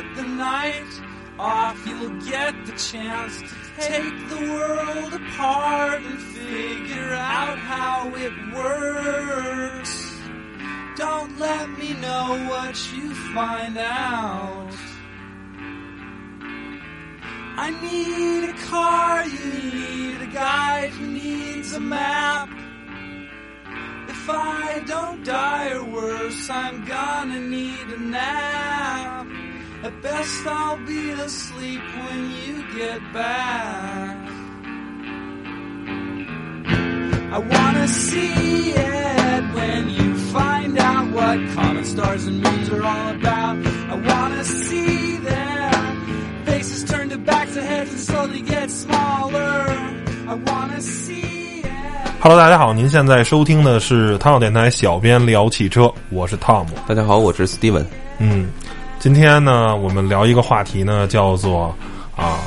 [0.00, 1.02] get the night
[1.40, 8.32] off, you'll get the chance to take the world apart and figure out how it
[8.54, 10.20] works.
[10.96, 14.72] Don't let me know what you find out.
[17.56, 22.50] I need a car, you need a guide, who needs a map.
[24.08, 29.47] If I don't die or worse, I'm gonna need a nap.
[29.83, 34.17] At best, I'll be asleep when you get back.
[37.31, 43.15] I wanna see it when you find out what common stars and moons are all
[43.15, 43.57] about.
[43.89, 49.65] I wanna see them faces turn to backs to heads and slowly get smaller.
[50.29, 52.11] I wanna see it.
[52.21, 56.73] Hello，大家好，您现在收听的是汤小电台小编聊汽车，我是汤姆。
[56.87, 57.83] 大家好，我是 Steven。
[58.19, 58.47] 嗯，
[58.98, 61.74] 今天呢，我们聊一个话题呢，叫做
[62.16, 62.38] 啊，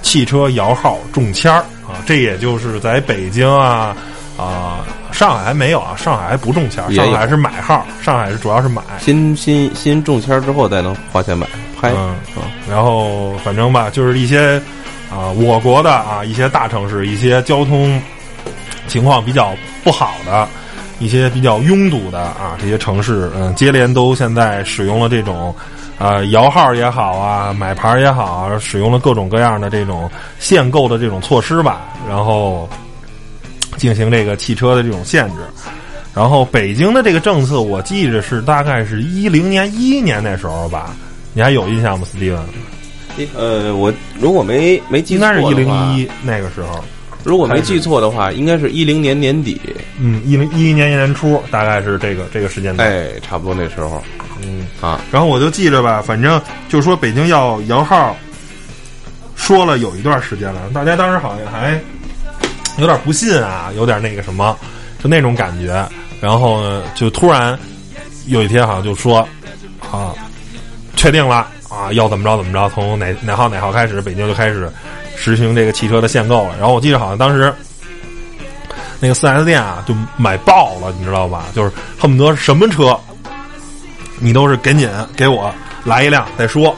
[0.00, 3.94] 汽车摇号中签儿啊，这也就是在北京啊
[4.38, 4.78] 啊，
[5.12, 8.80] 上海还没有啊，上海还不中签儿，上海是买号，上海是主要是买。
[8.98, 11.46] 新新新中签之后再能花钱买
[11.78, 11.92] 拍。
[11.94, 12.16] 嗯，
[12.68, 14.56] 然后反正吧，就是一些
[15.10, 18.00] 啊，我国的啊一些大城市，一些交通
[18.86, 20.48] 情况比较不好的，
[21.00, 25.54] 一些比较拥堵的啊这些城市，嗯，接连都现在使用了这种
[25.98, 32.68] 啊摇号也好啊，买牌也好啊，使用了各种各样的这种限购的这种措施吧，然后
[33.76, 35.36] 进行这个汽车的这种限制。
[36.14, 40.96] 然后北京的这个政策，我记着是大概是一零年、一一年那时候吧，
[41.32, 42.40] 你还有印象吗，斯蒂文？
[43.36, 46.84] 呃，我如果没没记应错的话，该是一零一那个时候，
[47.24, 49.60] 如果没记错的话，应该是一零年年底，
[49.98, 52.88] 嗯，一零一一年年初，大概是这个这个时间段。
[52.88, 54.02] 哎，差不多那时候
[54.42, 55.00] 嗯，啊。
[55.10, 58.16] 然后我就记着吧，反正就是说北京要摇号，
[59.36, 61.80] 说了有一段时间了，大家当时好像还
[62.78, 64.56] 有点不信啊，有点那个什么，
[65.02, 65.86] 就那种感觉。
[66.20, 67.58] 然后呢，就突然
[68.26, 69.26] 有一天好像就说
[69.90, 70.12] 啊，
[70.96, 74.70] 确定了啊，要怎么着怎么着，从哪哪号哪号开始，北京就开始
[75.16, 76.56] 实行这个汽车的限购了。
[76.58, 77.52] 然后我记得好像当时。
[79.00, 81.44] 那个四 S 店啊，就买爆了，你知道吧？
[81.54, 82.98] 就是恨不得什么车，
[84.20, 85.52] 你都是赶紧给我
[85.84, 86.74] 来一辆再说。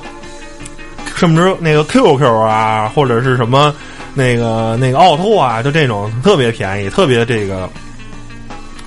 [1.17, 3.75] 甚至那个 QQ 啊，或者是什么
[4.15, 7.69] 那个那个奥拓啊，就这种特别便宜、特别这个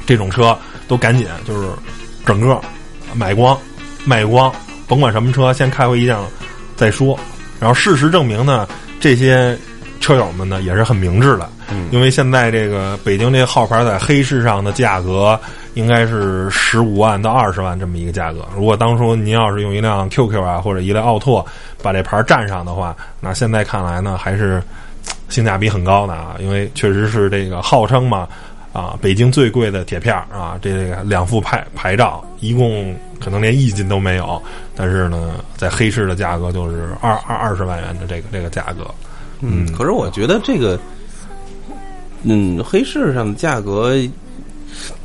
[0.05, 1.69] 这种车，都赶紧就是
[2.25, 2.59] 整个
[3.13, 3.55] 买光
[4.03, 4.51] 卖光，
[4.87, 6.25] 甭管什么车，先开回一辆
[6.75, 7.19] 再说。
[7.59, 8.67] 然后事实证明呢，
[8.99, 9.55] 这些
[10.01, 15.39] 车友们呢也是很明智的，嗯因为现在这个北京这个号牌在黑市上的价格
[15.73, 18.45] 应该是十五万到二十万这么一个价格。
[18.55, 21.45] 如果当初您要是用一辆 QQ 啊或者一辆奥拓
[21.81, 24.61] 把这牌占上的话，那现在看来呢还是
[25.29, 28.27] 性价比很高的啊，因为确实是这个号称嘛。
[28.73, 34.41] 啊，北京最贵的铁片儿啊，这个两副牌牌照，一共可能连一斤都没有，
[34.75, 38.83] 但是呢，在黑市的价格就是二二二十万元的这个这个价格，
[39.41, 40.79] 嗯可是我觉得这个，
[42.23, 43.93] 嗯，黑市上的价格，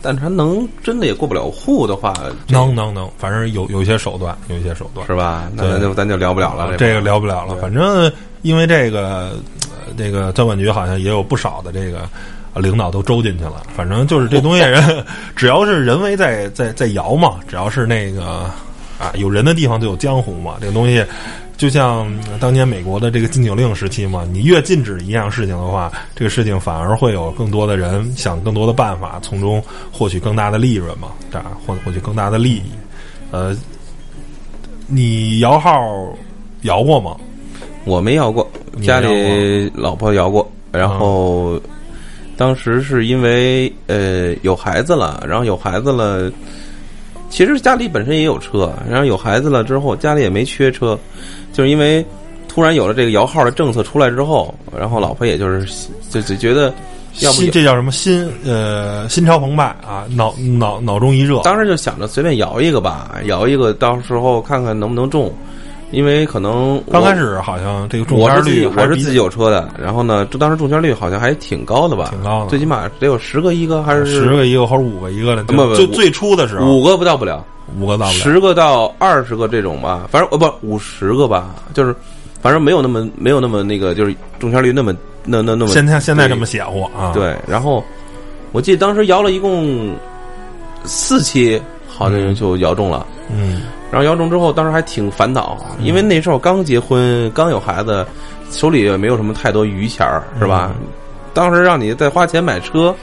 [0.01, 2.13] 但他能真的也过不了户的话，
[2.47, 5.51] 能能能，反正有有一些手段，有一些手段是吧？
[5.55, 6.77] 那对咱就咱就聊不了了。
[6.77, 7.55] 这个个聊不了了。
[7.57, 8.11] 反正
[8.43, 9.33] 因为这个，
[9.71, 12.09] 呃这个交管局好像也有不少的这个
[12.55, 13.63] 呃领导都周进去了。
[13.75, 18.51] 反正就是这东西人， 只要是人为在在在摇嘛，只要是那个
[18.99, 20.57] 啊有人的地方就有江湖嘛。
[20.61, 21.05] 这个东西
[21.59, 22.09] 就像
[22.41, 29.61] 当年美国的这个禁酒令时期嘛，你越禁止一样事情的话，这个事情反而会有更多的人想更多的办法，从中
[29.93, 32.63] 获取更大的利润嘛，这样获获取更大的利益。
[33.33, 33.55] 呃，
[34.87, 35.71] 你摇号
[36.63, 37.17] 摇过吗？
[37.85, 41.61] 我没摇过，你家摇里老婆摇过，然后
[42.37, 46.31] 当时是因为呃有孩子了，然后有孩子了，
[47.29, 50.99] 其实家里本身也有车，然后有孩子了之后，家里也没缺车，
[51.53, 52.05] 就是因为
[52.49, 56.73] 突然有了这个摇号的政策出来之后，然后老婆也就是就就觉得
[57.21, 61.41] 要不这叫什么心呃心潮澎湃啊，脑脑脑中一热。
[61.43, 65.33] 当时就想着随便摇一个吧，摇一个到时候看看能不能中，
[65.91, 72.51] 因为可能刚开始好像这个中我是自己签率我是自己有车的，然后呢，这当时中签率好像还挺高的吧，挺高的。
[72.51, 76.67] 最起码得有十个一个还是十个一个或者五个一个的，不不就最初的时候。
[76.67, 77.45] 五个不到不了，
[77.79, 78.19] 五个到不了。
[78.19, 81.95] 十个到二十个这种吧，反正呃不五十个吧，就是
[82.43, 84.95] 反正没有那么没有那么那个就是中签率那么
[85.25, 87.83] 那那那么现在现在这么对邪乎啊？，对，然后
[88.53, 89.95] 我记得当时摇了一共
[90.85, 93.18] 四期，好像就摇中了，嗯
[93.91, 98.07] 然后摇中之后，当时还挺烦恼，因为那时候刚结婚，刚有孩子，
[98.51, 100.73] 手里也没有什么太多余钱儿，是吧？
[101.35, 102.95] 当时让你再花钱买车，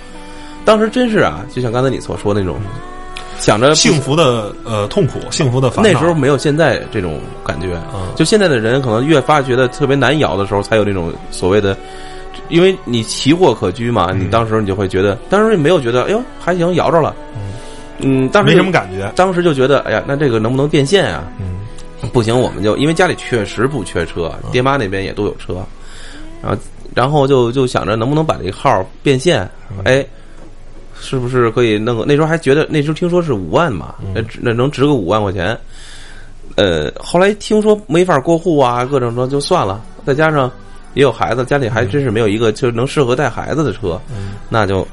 [0.63, 2.57] 当时真是啊，就像刚才你所说的那种，
[3.39, 5.89] 想着幸福的呃痛苦，幸福的烦恼。
[5.89, 11.77] 那时候没有现在这种感觉，嗯就现在的人可能越发觉得特别难摇的时候，才有那种所谓的，
[12.49, 17.44] 因为你奇货可居嘛，你当时你就会觉得，当时也没有觉得，哎呦还行，摇着了，嗯，
[18.31, 19.11] 当时没什么感觉。
[19.15, 21.23] 当时就觉得，哎呀，那这个能不能变现啊？
[21.39, 21.55] 嗯
[22.13, 25.65] 不行，我们就因为家里确实不缺车，爹妈那边也都有车，
[26.39, 26.57] 然后
[26.93, 29.49] 然后就就想着能不能把这个号变现，
[29.85, 30.05] 哎，
[30.99, 32.05] 是不是可以弄个？
[32.05, 35.57] 那时候还觉得那时候听说是五万嘛，那值那能值个五万块钱。
[36.57, 40.51] 呃，后来听说没法过户啊，各种说就算了，再加上
[40.93, 43.99] 也有孩子，家里还真是没有一个就能适合带孩子的车，
[44.47, 44.87] 那就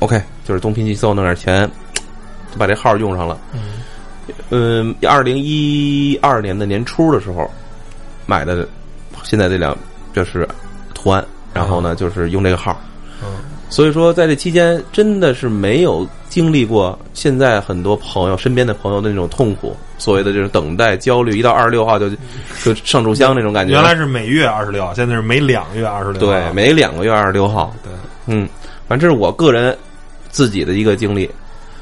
[0.00, 1.72] OK，就是东拼西凑弄点钱，就
[2.58, 3.38] 把这号用上了。
[4.50, 7.50] 嗯，二零一二年的年初的时候
[8.26, 8.66] 买的，
[9.22, 9.76] 现在这辆
[10.12, 10.48] 就是
[10.94, 12.80] 途安，然后呢就是用这个号，
[13.22, 13.28] 嗯。
[13.70, 22.08] 所以说在这期间真的是没有经历过现在很多朋友身边的朋友的那种痛苦，所谓的就是等待焦虑，一到二十六号就
[22.62, 23.72] 就上炷香那种感觉。
[23.72, 26.20] 原来是每月二十六，现在是每两个月二十六。
[26.20, 27.92] 对，每两个月二十六号，对，
[28.26, 28.48] 嗯，
[28.86, 29.76] 反正这是我个人
[30.30, 31.28] 自己的一个经历，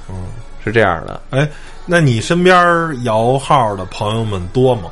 [0.08, 0.14] 嗯，
[0.64, 1.48] 是这样的，哎，
[1.86, 2.54] 那你身边
[3.04, 4.84] 摇号的朋友们多吗？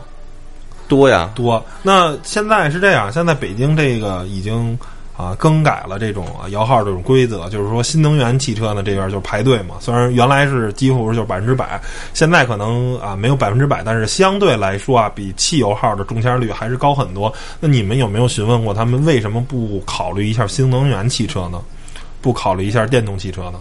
[0.89, 1.65] 多呀，多。
[1.83, 4.77] 那现在是这样，现在北京这个已经
[5.17, 11.81] 啊更改了这种啊摇号这种规则，就是说新能源汽车呢这边就是排队嘛，虽然原来是几乎就是百分之百，
[12.13, 17.33] 现在可能啊没有百分之百，但是相对来说啊比汽油号的中签率还是高很多。
[17.61, 21.63] 那你们有没有询问过他们为什么不考虑一下新能源汽车呢？
[22.21, 23.61] 不考虑一下电动汽车呢？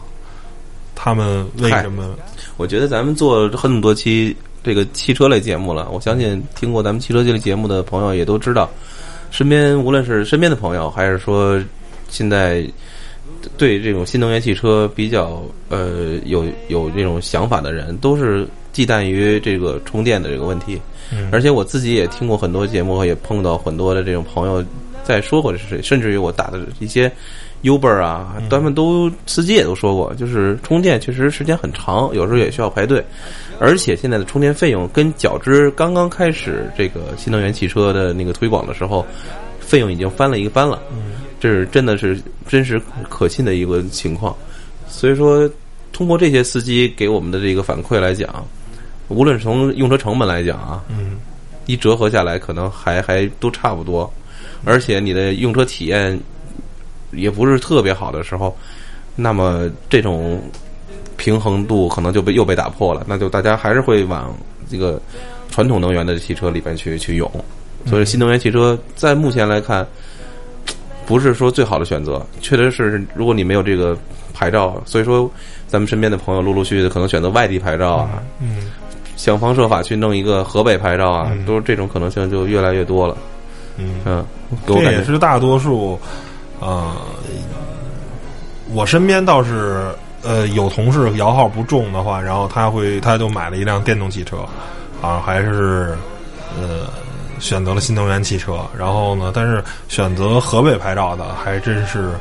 [1.01, 2.13] 他们为什么？
[2.57, 8.69] 我觉得咱们做了很多期这个汽车类节目了，我相信听过咱们汽车类节目的朋友也都知道，
[9.31, 11.57] 身边无论是身边的朋友，还是说
[12.09, 12.69] 现在
[13.57, 20.81] 对这种新能源汽车比较呃有有这种想法的人，都是忌惮于这个充电的这个问题。
[21.11, 24.61] 嗯而且我自己也听过很多节目，也碰到很多的这种朋友
[25.01, 27.09] 在说过这事，甚至于我打的一些
[27.63, 33.03] Uber 啊，他们都司机也都说过，就是充电确实时间很长，有时候也需要排队，
[33.59, 39.05] 而且现在的充电费用跟较之刚刚开始这个新能源汽车的那个推广的时候，
[39.59, 40.81] 费用已经翻了一个番了，
[41.39, 44.35] 这是真的是真实可信的一个情况，
[44.87, 45.49] 所以说
[45.91, 48.45] 通过这些司机给我们的这个反馈来讲，
[49.09, 51.17] 无论是从用车成本来讲啊，嗯。
[51.65, 54.11] 一折合下来，可能还还都差不多，
[54.65, 56.19] 而且你的用车体验
[57.11, 58.55] 也不是特别好的时候，
[59.15, 60.41] 那么这种
[61.17, 64.33] 平衡度可能就被又被打破了，那就大家还是会往
[64.69, 65.01] 这个
[65.49, 67.29] 传统能源的汽车里边去去涌，
[67.85, 69.85] 所以新能源汽车在目前来看，
[71.05, 73.97] 不是说最好的选择，确实是如果你没有这个
[74.33, 75.29] 牌照，所以说
[75.67, 78.71] 咱们身边的朋友陆陆续续的可能选择外地牌照啊，嗯
[79.17, 83.17] 想方设法去弄一个河北牌照啊，嗯都是这种可能性就越来越多了。
[83.77, 83.95] 嗯。
[84.05, 84.25] 嗯，
[84.65, 85.99] 这感觉也是大多数，
[86.59, 86.95] 呃，
[88.73, 89.87] 我身边倒是
[90.23, 94.37] 呃有同事摇号不中的话，然后他会他就买了一辆电动汽车，
[95.01, 95.97] 啊，还是
[96.57, 96.87] 呃
[97.39, 102.11] 选择了新能源汽车，然后呢，但是选择河北牌照的还真是，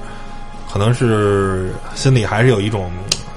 [0.72, 2.90] 可能是心里还是有一种。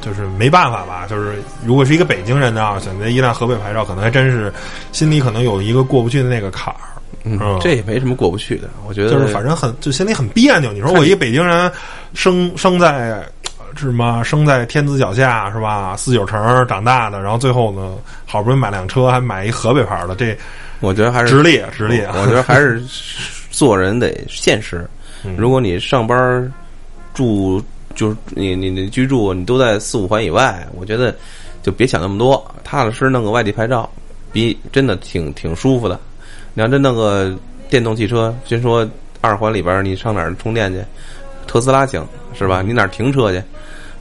[0.04, 4.52] 就是没办法吧，就是如果是一个北京人的啊，选择一辆河北牌照，可能还真是
[4.92, 6.82] 心里可能有一个过不去的那个坎儿。
[7.24, 10.72] 嗯嗯这也没什么过不去的，我觉得就是反正很就心里很别扭。
[10.72, 11.72] 你说我一个北京人，
[12.14, 13.12] 生生在
[13.58, 14.22] 呃是吗？
[14.24, 15.96] 生在天子脚下是吧？
[15.96, 20.38] 四九城长大的，然后最后呢，好不容易买辆车，还买一河北牌的，这
[20.80, 22.16] 我觉得还是直立直立啊！
[22.18, 22.82] 我觉得还是
[23.52, 24.88] 做人得现实。
[25.24, 26.52] 嗯如果你上班
[27.14, 27.64] 住，
[27.94, 31.16] 就是你你你居住你都在四五环以外，我觉得
[31.62, 33.88] 就别想那么多，踏踏实实弄个外地牌照，
[34.34, 36.00] 比真的挺挺舒服的。
[36.54, 37.34] 你要真弄个
[37.70, 38.88] 电动汽车，先说
[39.22, 40.80] 二环里边你上哪儿充电去？
[41.48, 42.62] 特斯拉行是吧？
[42.62, 43.42] 你哪儿停车去？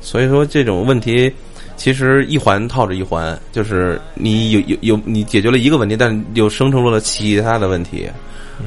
[0.00, 1.32] 所以说这种问题。
[1.76, 8.06] 其实一环套着一环，就是你有有有你解决了一个问题，但又生成了其他的问题。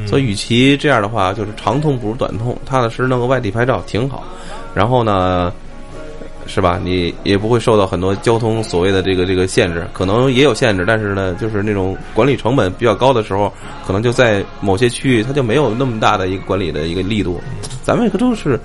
[0.08, 4.24] 所以，与其这样的话，就是长痛不如短痛，踏踏实实弄个外地牌照挺好。
[4.74, 5.54] 然后呢，
[6.46, 6.80] 是吧？
[6.84, 13.52] 你也不会受到很多交通所谓的这个这个限制，可能也有限制，但是呢，就是那种管理成本比较高的时候，
[13.86, 17.42] 可能就在某些区域它就没有那么大的一个管理的一个力度。
[17.84, 18.60] 咱们可都是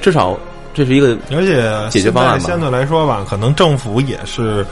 [0.00, 0.38] 至少
[0.72, 4.64] 这是一个而且解决方案吧相对来说吧，可能政府也是。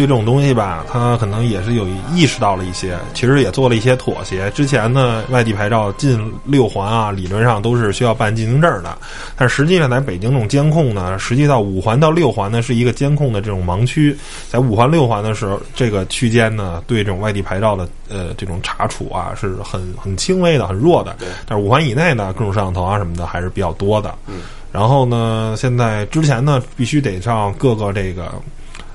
[0.00, 4.50] 对这种东西吧，他可能也是有意识到了一些，其实也做了一些妥协。
[4.52, 8.96] 之前呢，外地牌照进六环啊，理论上都是需要办进京证的，
[9.36, 14.16] 但实际上在北京这种监控呢，实际到五环到六环呢是一个监控的这种盲区，
[14.48, 21.14] 在五环六环的时候，这个区间呢，对这种外地牌照的呃这种查处啊是很很轻微的、很弱的。
[21.44, 24.14] 但是五环以内呢，各种摄像头啊什么的还是比较多的。
[24.26, 24.40] 嗯。
[24.72, 28.32] 然后呢，现在之前呢，必须得上各个这个。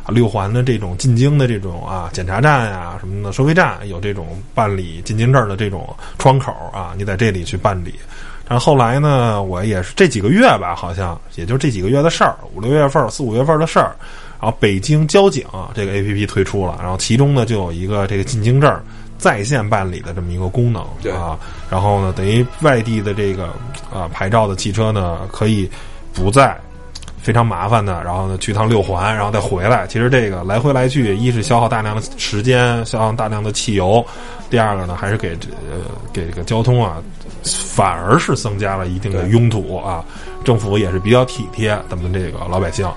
[0.07, 7.93] 六环的这种进京的这种啊检查站呀什么的收费站有这种办理进京证的这种窗口啊，你在这里去办理。
[8.47, 13.95] 但后来呢，我也是这几个月吧，好像也就这几个月的事儿，五六月份、四五月份的事儿。
[14.39, 15.43] 然后北京交警
[15.73, 18.79] 这个 A P P 推出了，然后其中呢就有一个这个进京证
[19.17, 20.83] 在线办理的这么一个功能
[21.15, 21.39] 啊。
[21.71, 23.45] 然后呢，等于外地的这个
[23.91, 25.67] 啊牌照的汽车呢，可以
[26.13, 26.55] 不在。
[27.25, 29.87] 非常麻烦的，然后呢，去趟六环，然后再回来。
[29.87, 34.05] 其实这个来回来去，一是消耗大量的时间，消耗大量的汽油；
[34.47, 36.97] 第二个呢，还是给呃给这个交通啊，
[37.41, 40.05] 反而是增加了一定的拥堵啊。
[40.43, 42.87] 政府也是比较体贴咱们这个老百姓，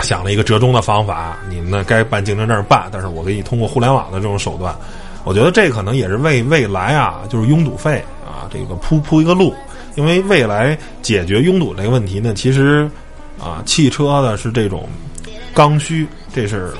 [0.00, 1.38] 想了一个折中的方法。
[1.48, 4.76] 你们呢，该办竞争证办，但是我给你通过互联网的这种手段。
[5.24, 9.54] 我觉得这可能也是为未来啊，就是拥堵费啊，这个铺铺一个路。
[9.94, 12.86] 因为未来解决拥堵这个问题呢，其实。
[13.38, 14.88] 啊，汽车的是这种
[15.54, 16.72] 刚需，这是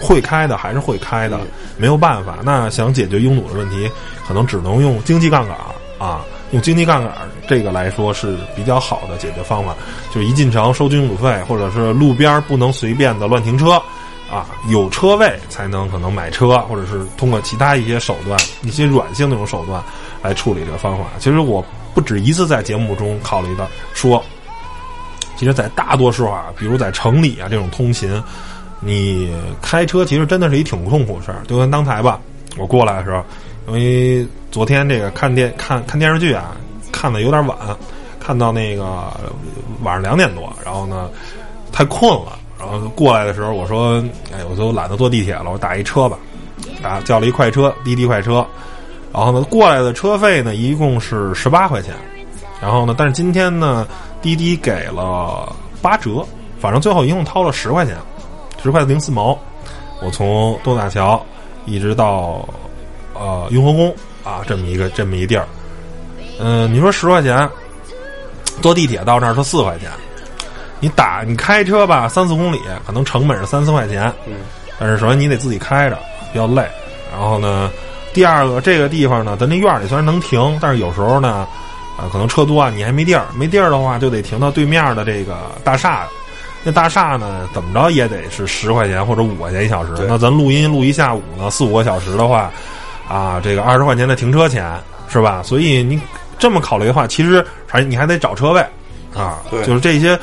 [0.00, 1.40] 会开的还是会开的，
[1.76, 2.38] 没有办法。
[2.42, 3.90] 那想解决拥堵的问题，
[4.26, 5.56] 可能只能用经济杠杆
[5.98, 7.12] 啊，用经济杠杆
[7.48, 9.74] 这个来说是比较好的解决方法。
[10.12, 13.72] 就是一进城收拥堵费，或者是路边不能随便的乱停车
[14.30, 19.82] 啊，有车位才能可能买车，或者是通过其他一些手段、一些软性那种手段
[20.22, 21.04] 来处理这个方法。
[21.18, 24.22] 其实我不止一次在节目中考虑的说。
[25.40, 28.22] 其实，在大多数啊，比如在城里啊这种通勤，
[28.78, 31.38] 你开车其实真的是一挺痛苦的事儿。
[31.48, 32.20] 就跟刚才吧，
[32.58, 33.24] 我过来的时候，
[33.68, 36.54] 因为昨天这个看电看看电视剧啊，
[36.92, 37.56] 看的有点晚，
[38.20, 38.84] 看到那个
[39.82, 41.08] 晚上两点多，然后呢
[41.72, 43.94] 太困了，然后过来的时候我说，
[44.34, 46.18] 哎，我就懒得坐地铁了，我打一车吧，
[46.82, 48.46] 打叫了一快车，滴滴快车，
[49.10, 51.94] 然后呢过来的车费呢一共是十八块钱，
[52.60, 53.88] 然后呢，但是今天呢。
[54.22, 55.50] 滴滴给了
[55.80, 56.26] 八折，
[56.60, 57.96] 反正最后一共掏了十块钱，
[58.62, 59.38] 十块零四毛。
[60.02, 61.24] 我从东大桥
[61.64, 62.46] 一直到
[63.14, 65.46] 呃雍和宫啊，这么一个这么一地儿。
[66.38, 67.48] 嗯，你说十块钱
[68.60, 69.90] 坐地铁到那儿是四块钱，
[70.80, 74.12] 你打你开车吧，三四公里可能成本是三四块钱。
[74.26, 74.34] 嗯，
[74.78, 75.98] 但是首先你得自己开着，
[76.32, 76.66] 比较累。
[77.10, 77.70] 然后呢，
[78.12, 81.46] 第二个这个地方呢，咱那院里虽然能停，但是有时候呢。
[82.00, 86.08] 啊，可能车多啊，你还没地儿，没地儿的话就得停到对面的这个大厦。
[86.62, 89.92] 那大厦呢，怎么着也得是十块钱或者五块钱一小时。
[90.08, 92.50] 那咱录音录一下午呢，四五个小时的话，
[93.06, 94.74] 啊，这个二十块钱的停车钱
[95.08, 95.42] 是吧？
[95.42, 96.00] 所以你
[96.38, 98.64] 这么考虑的话，其实还你还得找车位
[99.14, 99.42] 啊。
[99.50, 100.18] 就是这些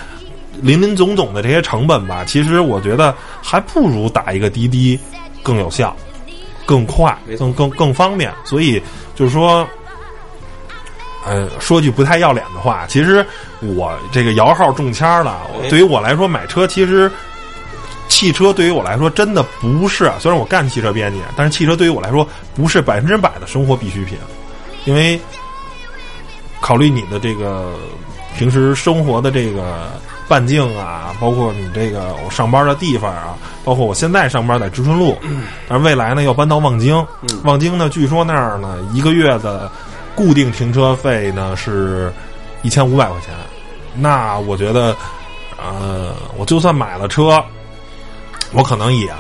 [0.61, 4.99] 林林总总的这些成本吧，其实我觉得还不如打一个滴滴
[5.43, 5.95] 更有效、
[6.65, 8.33] 更快、更更更方便。
[8.43, 8.81] 所以
[9.13, 9.67] 就是说。
[11.27, 13.25] 呃，说句不太要脸的话，其实
[13.59, 15.41] 我这个摇号中签了。
[15.69, 17.11] 对于我来说，买车其实
[18.07, 20.11] 汽车对于我来说真的不是。
[20.19, 24.17] 虽然我干汽车编辑，但是汽车对于我来说不是百分之百的生活必需品。
[24.85, 25.19] 因为
[26.61, 27.73] 考虑你的这个
[28.37, 29.91] 平时生活的这个
[30.29, 35.17] 半径啊，包括你这个我上班的地方啊，包括我现在上班在知春路，
[35.67, 37.05] 但是未来呢要搬到望京。
[37.43, 39.69] 望京呢，据说那儿呢一个月的。
[40.17, 42.11] 固定停车费呢是
[42.63, 43.35] 一千五百块钱，
[43.93, 44.97] 那我觉得，
[45.57, 47.39] 呃，我就算买了车，
[48.51, 49.13] 我可能也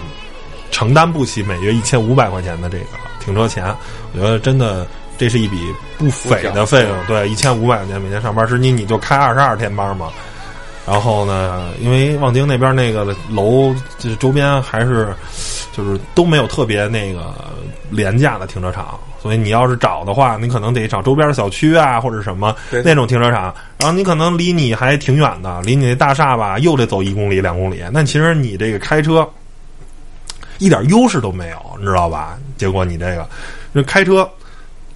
[0.71, 2.85] 承担不起每月一千五百块钱的这个
[3.19, 3.63] 停车钱。
[4.11, 4.87] 我觉得真的
[5.19, 7.05] 这是一笔不菲的费用。
[7.05, 10.09] 对，一千五百块钱每天上班时，你你就开二十二天班嘛。
[10.83, 15.13] 然后呢，因为望京那边那个楼就是周边还是
[15.73, 17.35] 就是都没有特别那个
[17.91, 18.99] 廉价的停车场。
[19.27, 23.53] 所以你要是找的话，你可能得找周边的小区啊，或者什么那种停车场。
[23.77, 27.83] 然后你可能离你还挺远的，离你那大厦吧，又得走一公里、两公里。
[27.91, 29.29] 那其实你这个开车
[30.59, 32.37] 一点优势都没有，你知道吧？
[32.55, 33.27] 结果你这个
[33.73, 34.27] 那开车，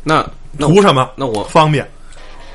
[0.02, 0.26] 那
[0.58, 1.10] 图什么？
[1.18, 1.86] 那我方便，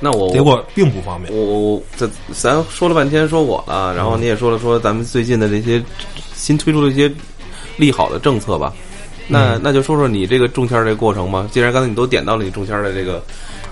[0.01, 1.33] 那我结果并不方便。
[1.33, 5.83] 我我这咱说了半天说我了，然后你也说了说咱们最近的这些
[6.35, 7.13] 新推出的一些
[7.77, 8.73] 利好的政策吧。
[9.29, 11.47] 那那就说说你这个中签这个过程吧。
[11.51, 13.23] 既然刚才你都点到了你中签的这个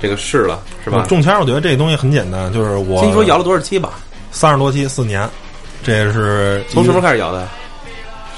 [0.00, 1.04] 这个事了，是吧？
[1.08, 3.90] 中签，我觉得这个东西很简单，就是我听说摇了多少期吧？
[4.30, 5.28] 三十多期，四年。
[5.82, 7.46] 这是从什么时候开始摇的？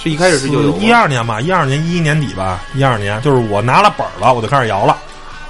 [0.02, 4.96] 是一开始是就有吗一二年吧，一二年一一年底吧，一二年就是我拿了本儿了，我就开始摇了。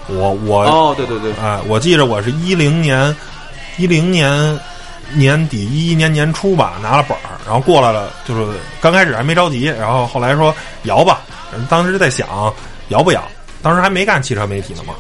[0.09, 3.15] 我我哦，对对对，哎，我记着我是一零年，
[3.77, 4.59] 一零年
[5.15, 8.47] 年底，一一年年初吧，拿了本儿，然后过来了，就是
[8.81, 10.55] 刚开始还没着急，然后后来说
[10.85, 11.23] 摇吧，
[11.69, 12.29] 当时在想
[12.89, 13.23] 摇不摇，
[13.63, 14.95] 当时还没干汽车媒体呢嘛，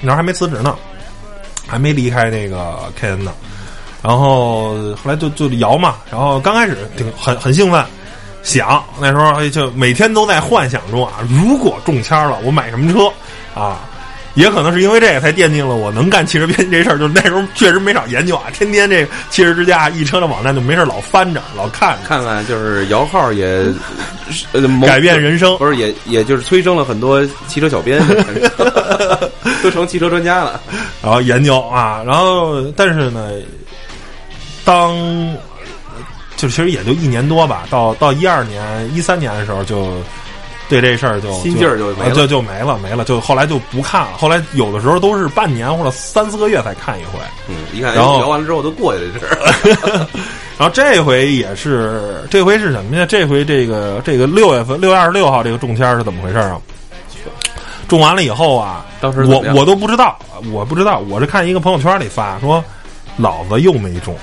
[0.00, 0.76] 那时候还没辞职呢，
[1.66, 3.32] 还没离开那个 K N 呢，
[4.02, 7.84] 然后后来就就摇嘛，然后刚开始挺很很兴奋。
[8.44, 13.12] 想那时候就每天都在幻想中啊，如果中签了，我买什么车
[13.60, 13.80] 啊？
[14.38, 16.96] 也可能是因为这个才奠定了我能干汽车编辑这事儿。
[16.96, 23.66] 就是那时候确实没少研究啊，天天这个汽车之家、一车的网站就没事老翻着、老看着，看看就是摇号也
[24.52, 25.58] 呃改变人生。
[25.58, 28.00] 不是也也就是催生了很多汽车小编，
[29.60, 30.60] 都成汽车专家了。
[31.02, 33.32] 然后研究啊，然后但是呢，
[34.64, 34.96] 当
[36.36, 40.00] 就其实也就一年多吧，到到一二年、一三年的时候就。
[40.68, 44.18] 对这事儿就心劲儿就没了就就没了没了，就后来就不看了。
[44.18, 47.18] 后来有的时候都是半年或者三四个月才看一回。
[47.48, 50.06] 嗯，一看然后聊完了之后都过去了这事儿。
[50.58, 53.06] 然后这回也是，这回是什么呀？
[53.06, 56.60] 这回这个这个六月份六月二十六号这个中签是怎么回事啊？
[57.86, 60.18] 中完了以后啊，当时我我都不知道，
[60.52, 62.62] 我不知道，我是看一个朋友圈里发说，
[63.16, 64.14] 老子又没中，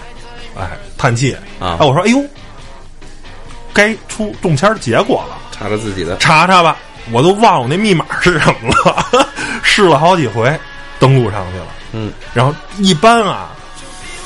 [0.55, 2.21] 哎，叹气啊哎，我说哎呦，
[3.73, 5.37] 该出中签结果了。
[5.57, 6.77] 查查自己的，查查吧，
[7.11, 9.27] 我都忘了我那密码是什么了，
[9.63, 10.57] 试了好几回，
[10.99, 11.67] 登录上去了。
[11.93, 13.49] 嗯，然后一般啊，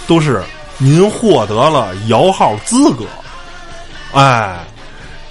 [0.07, 0.41] 都是
[0.77, 3.05] 您获得了摇号资格，
[4.13, 4.57] 哎，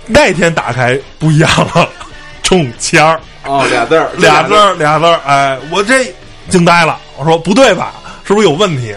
[0.07, 1.89] 那天打开不一样了，
[2.43, 4.75] 中签儿，哦，俩字儿，俩字儿。
[4.75, 6.15] 俩字儿，哎，我这
[6.49, 8.95] 惊呆了，我说不对吧，是不是有问题？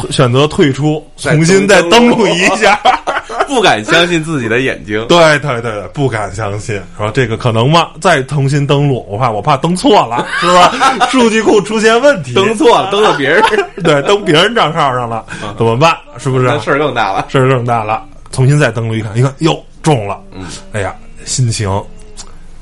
[0.00, 2.78] 退选择退出，重新再登登录录一下。
[3.46, 5.04] 不敢相信自己的眼睛。
[5.08, 7.90] 对对对对，不敢相信，说这个可能吗？
[8.00, 10.72] 再重新登录，我怕我怕登错了，是吧？
[11.10, 13.42] 数据库出现问题， 登错了，登到别人，
[13.82, 15.24] 对登别人账号上了，
[15.56, 15.96] 怎么办？
[16.18, 16.46] 是不是？
[16.60, 17.26] 事儿更大了。
[17.28, 21.68] 事儿更大了，重新再登录一看，一看哟中了，嗯，哎呀，心情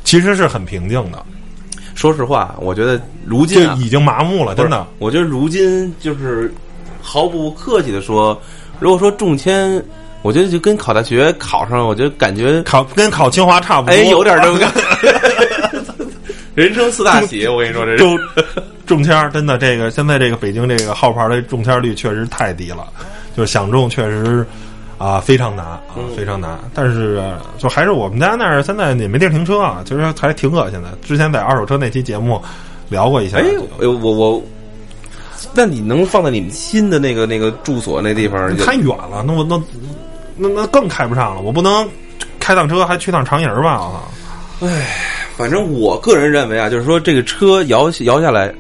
[0.05, 1.23] 其实是很平静的，
[1.95, 4.87] 说实话，我觉得如今啊，已经麻木了，真的。
[4.99, 6.53] 我觉得如今就是
[7.09, 8.39] 毫不客气的说，
[8.79, 9.83] 如果说中签，
[10.21, 14.83] 我觉得就跟考大学考上，我觉得感觉考跟考清华差不多，哎有点这种感觉。
[16.55, 18.19] 人生四大喜，我跟你说，这是中
[18.85, 22.87] 中签真的这个现在这个北京这个号牌的中签率确实太低了，
[23.35, 24.47] 就是想中确实
[24.99, 26.59] 啊非常难啊嗯非常难。
[26.75, 30.99] 但是呃就还是我们家那儿现在也没地儿停车啊，其实还挺恶心的。
[31.03, 32.43] 之前在二手车那期节目
[32.91, 33.45] 聊过一下，哎，
[33.79, 34.43] 我我我，
[35.55, 38.57] 那你能放在你们新的那个那个住所那地方？
[38.57, 39.63] 太远了，那我那
[40.37, 41.89] 那那更开不上了，我不能
[42.39, 43.81] 开趟车还去趟长营儿吧？
[44.61, 44.73] 我操！
[45.37, 48.53] 反正我个人认为啊，就是说这个车摇摇下来，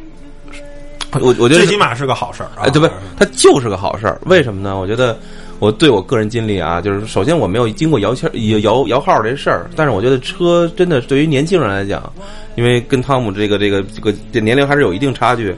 [1.21, 2.63] 我我觉得最起码是个好事儿啊！
[2.63, 2.91] 哎，对不对？
[3.19, 4.21] 它就是个好事儿。
[4.27, 4.79] 为什么呢？
[4.79, 5.19] 我觉得
[5.59, 12.13] 我对我个人经历啊，就是首先我没有经过摇签摇摇摇号这事儿，但是我觉得车真的对于年轻人来讲，
[12.55, 15.53] 因为跟汤姆这个这个这个这年龄还是有一定差距。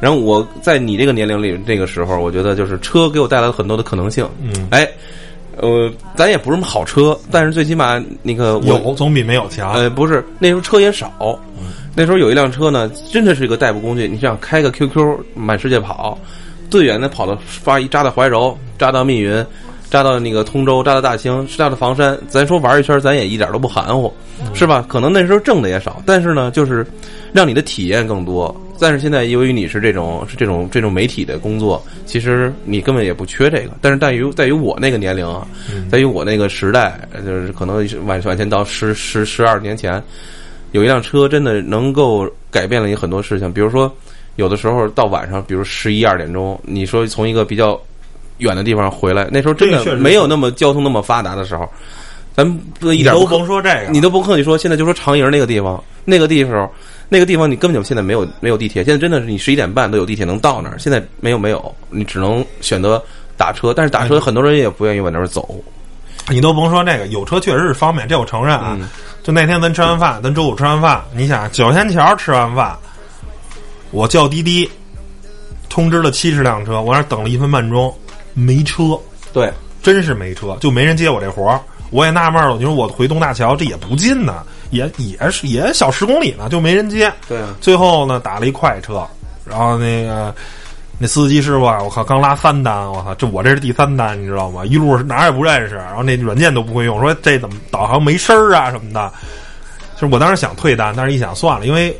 [0.00, 4.28] 然后我在你这个年龄里这个时候，我觉得就是车给我带来了很多的可能性。
[4.42, 4.88] 嗯，哎，
[5.56, 9.72] 呃，咱也不是什么好车，但是最起码那个我有总比没有强。
[9.72, 11.38] 呃，不是，那时候车也少。
[11.94, 14.06] 那时候有一辆车呢，真的是一个代步工具。
[14.06, 16.18] 你想开个 QQ 满世界跑，
[16.68, 19.42] 最远的跑到发一扎到怀柔，扎到密云，
[19.88, 22.18] 扎到那个通州，扎到大兴，扎到房山。
[22.28, 24.12] 咱说玩一圈，咱也一点都不含糊，
[24.52, 24.84] 是吧？
[24.86, 26.86] 可能那时候挣的也少，但是呢，就是
[27.32, 28.54] 让你的体验更多。
[28.80, 33.70] 但是现在由于你是这种是这种这种媒体的工作，其实你根本也不缺这个。
[33.80, 35.46] 但是在于在于我那个年龄啊，
[35.90, 40.02] 在于我那个时代，就是可能是往往前到十十十二年前，
[40.72, 43.52] 有一辆车真的能够改变了你很多事情。
[43.52, 43.92] 比如说，
[44.36, 47.80] 有的时候到晚上，比如十一二点钟，你说从一个比较
[48.38, 51.66] 远的地方回来，那时候真的没有那么交通那么发达的时候，
[52.34, 56.70] 咱不一点都甭说这个，你都不客气说，现在就说长营那个地方，那个地方，
[57.08, 63.02] 那个地方你根本就现在没有没有地铁，现在真的是你十一点半都有地铁能到那儿，现在没有没有，你只能选择
[63.36, 65.54] 打车，但是打车很多人也不愿意往那儿走。
[66.28, 68.76] 你都甭说这个，有车确实是方便，这我承认啊。
[68.80, 68.88] 嗯
[69.22, 72.76] 就那天咱吃完饭，咱周五吃完饭，你想九仙桥吃完饭，
[73.90, 74.70] 我叫滴滴，
[75.68, 77.92] 通知了七十辆车，我那儿等了一分半钟，
[78.34, 78.96] 没车，
[79.32, 81.60] 对，真是没车，就没人接我这活儿。
[81.90, 87.12] 我也纳闷了，你说我回东大桥，这也不近呢，也也是也小十公里呢，就没人接。
[87.28, 89.06] 对啊，最后呢，打了一快车，
[89.44, 90.34] 然后那个
[90.98, 94.64] 那司机师傅啊，我靠，刚拉三单，我靠，这我这是第三单，你知道吗？
[94.64, 99.12] 一路哪儿也不认识，然后那软件都不会用，说这怎么导航没声儿啊什么的。
[99.94, 101.96] 就是我当时想退单，但是一想算了，因为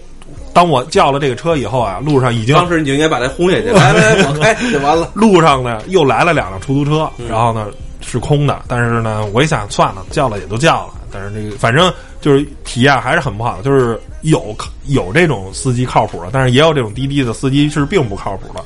[0.52, 5.11] 当我叫了这个车以后啊，路上已经当时你就应该把它轰下去，来来，我开就完了。
[5.14, 7.68] 路上呢又来了两辆出租车，然后呢
[8.07, 18.64] 是空的，但是呢我一想算了，叫了也就叫了，但是这个反正就是体验还是很不好的，就是有有这种司机靠谱的，但是也有这种滴滴的司机是并不靠谱的，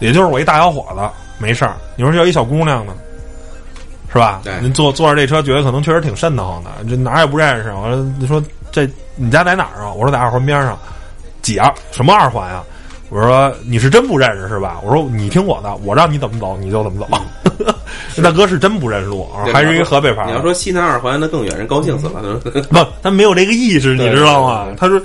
[0.00, 2.94] 也就是我一大小伙子没事儿，你说要一小姑娘呢？
[4.10, 4.40] 是吧？
[4.42, 7.70] 对您坐坐着这车，觉得可能确实挺瘆得慌的，这哪儿也不认识。
[7.74, 9.92] 我说，你说这你家在哪儿啊？
[9.92, 10.78] 我说在二环边上，
[11.42, 11.70] 几啊？
[11.92, 12.64] 什么二环啊？
[13.10, 14.80] 我说你是真不认识是吧？
[14.82, 17.74] 我说你听我的，我让你怎么走你就怎么走。
[18.16, 20.24] 那 大哥是真不认识路，还是一个河北牌。
[20.26, 22.22] 你要说西南二环，那更远，人高兴死了。
[22.70, 24.68] 不，他没有这个意识，你知道吗？
[24.76, 25.00] 他说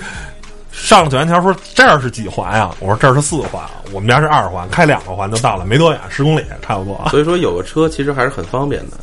[0.72, 2.70] 上九元桥说这儿是几环呀？
[2.80, 7.00] 我说这儿是四环，我们家是二环，开两个环就到了，没多远，十公里差不多。
[7.10, 8.96] 所以说有个车其实还是很方便的。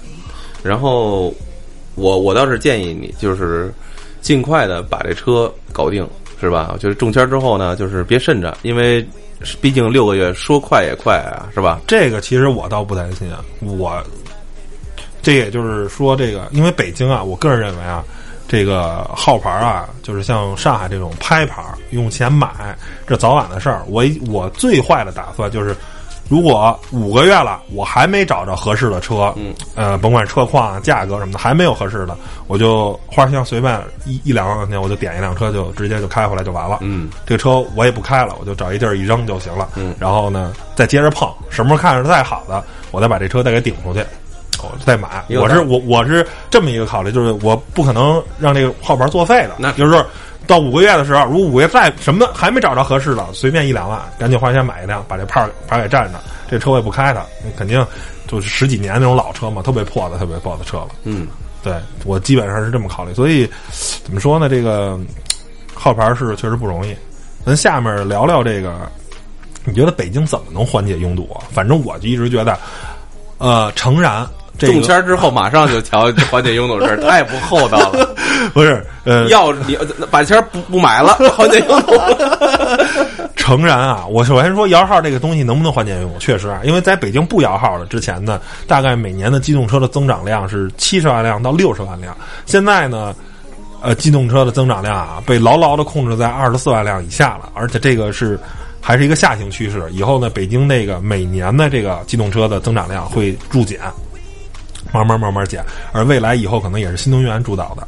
[0.64, 1.34] 然后
[1.96, 3.74] 我我倒是建议你，就是
[4.22, 6.08] 尽快的把这车搞定，
[6.40, 6.76] 是吧？
[6.80, 9.08] 就是中签之后呢，就是别慎着，因为
[9.62, 11.80] 毕竟六个月说快也快啊，是吧？
[11.88, 14.02] 这个其实我倒不担心啊，我
[15.22, 18.04] 这也就是说，这个因为北京啊，我个人认为啊，
[18.48, 22.76] 这个号牌啊，就是像上海这种拍牌用钱买，
[23.06, 23.84] 这早晚的事儿。
[23.88, 25.76] 我我最坏的打算就是，
[26.32, 32.18] 如果五个月了，我还没找着合适的车，嗯，呃，甭管车况啊、价格什么的，还没有合适的，
[32.48, 36.78] 我就花箱随便一一两万块钱，我就点一辆车，就直接就开回来就完了。
[36.80, 39.68] 嗯，这个车我也不开了，我就找一地儿一扔就行了。
[39.76, 44.00] 嗯然后呢，再接着碰，什么时候看着再好的，我再把这车再给顶出去，
[44.64, 45.26] 我再买。
[45.28, 49.56] 我是我我是这么一个考虑，就是我不可能让这个号牌作废的。
[49.58, 50.06] 那就是说
[50.52, 56.20] 到五个月的时候，如果五个月再什么还没找着合适的，随便一两万，赶紧花钱买一辆，把这牌牌给占着。
[56.50, 57.86] 这车我也不开它，肯定
[58.28, 60.90] 就是十几年那种老车嘛，特别破的、特别破的车了。
[61.06, 61.26] 嗯，
[61.64, 63.50] 对我基本上是这么考虑，所以
[64.04, 64.50] 怎么说呢？
[64.50, 65.00] 这个
[65.74, 66.94] 号牌是确实不容易。
[67.46, 68.92] 咱下面聊聊这个，
[69.64, 71.48] 你觉得北京怎么能缓解拥堵啊？
[71.54, 72.60] 反正我就一直觉得，
[73.38, 74.28] 呃，诚然，
[74.62, 78.16] 这个中签之后马上就调缓解拥堵的事， 太不厚道了。
[78.54, 79.78] 不是呃，要你
[80.10, 81.94] 把签不不买了，缓解拥堵。
[83.36, 93.14] 诚然啊，我首先说摇号这个东西能不能缓解拥堵，确实啊，因为在北京不摇号了之前呢，大概每年的机动车的增长量是七十万辆到六十万辆，现在呢。
[93.84, 98.40] 呃，机动车的增长量啊，被牢牢的控制在二十四万辆以下了，而且这个是
[98.80, 99.90] 还是一个下行趋势。
[99.90, 103.80] 以后呢，北京那个每年的这个机动车的增长量会骤减，
[104.92, 107.88] 慢慢慢慢减，而未来以后可能也是新能源主导的。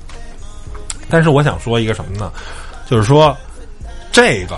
[1.09, 2.31] 但是我想说一个什么呢？
[2.89, 3.35] 就是说，
[4.11, 4.57] 这个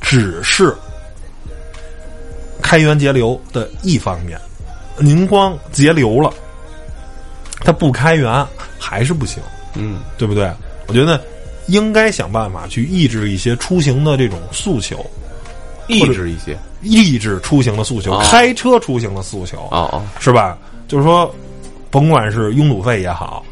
[0.00, 0.74] 只是
[2.62, 4.40] 开源节流的一方面，
[4.98, 6.32] 您光节流了，
[7.60, 8.46] 它不开源
[8.78, 9.42] 还是不行。
[9.74, 10.50] 嗯，对不对？
[10.86, 11.22] 我觉得
[11.66, 15.04] 应该想办法去抑制一些出行的这种诉求，
[15.88, 16.56] 抑制一些。
[16.82, 20.58] 抑制出行的诉求，开车出行的诉求，哦哦，是吧？
[20.88, 21.32] 就是说，
[21.92, 23.44] 甭管是拥堵费也好，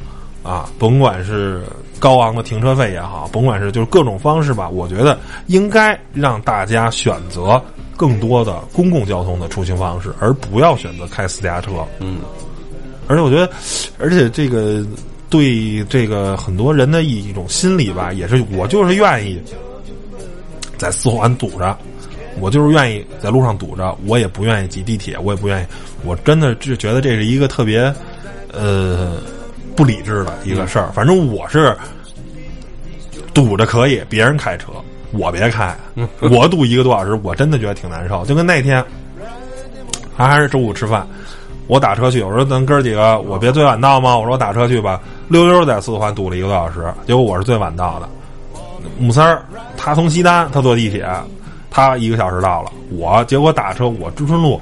[0.42, 1.62] 啊，甭管是
[1.98, 7.62] 高昂的停车费也好，甭管是就是各种方式吧，我觉得应该让大家选择
[7.98, 11.70] 更多的公共交通的出行方式，而不要选择开私家车。
[11.98, 12.20] 嗯，
[13.06, 13.50] 而且我觉得，
[13.98, 14.82] 而且这个
[15.28, 19.38] 对这个很多人的一种心理吧，也是我就是愿意
[20.78, 21.76] 在四环堵着，
[22.40, 25.66] 我就是愿意在路上堵着，我也不愿意挤地铁，我也不愿意，
[26.02, 27.94] 我真的就觉得这是一个特别
[28.52, 29.16] 呃
[29.76, 30.90] 不理智的一个事儿。
[30.94, 31.76] 反正我是
[33.32, 34.72] 堵着可以，别人开车
[35.12, 35.76] 我别开，
[36.20, 38.24] 我堵一个多小时，我真的觉得挺难受。
[38.24, 38.84] 就跟那天，
[40.16, 41.06] 还还是周五吃饭。
[41.66, 44.16] 我打车去，我说咱哥几个，我别最晚到吗？
[44.16, 48.08] 我说我打车去吧，溜溜在四环堵了一个多小时，结果我是最晚到的。
[48.98, 49.44] 木三儿
[49.76, 51.08] 他从西单，他坐地铁，
[51.70, 52.72] 他一个小时到了。
[52.90, 54.60] 我结果打车，我知春路，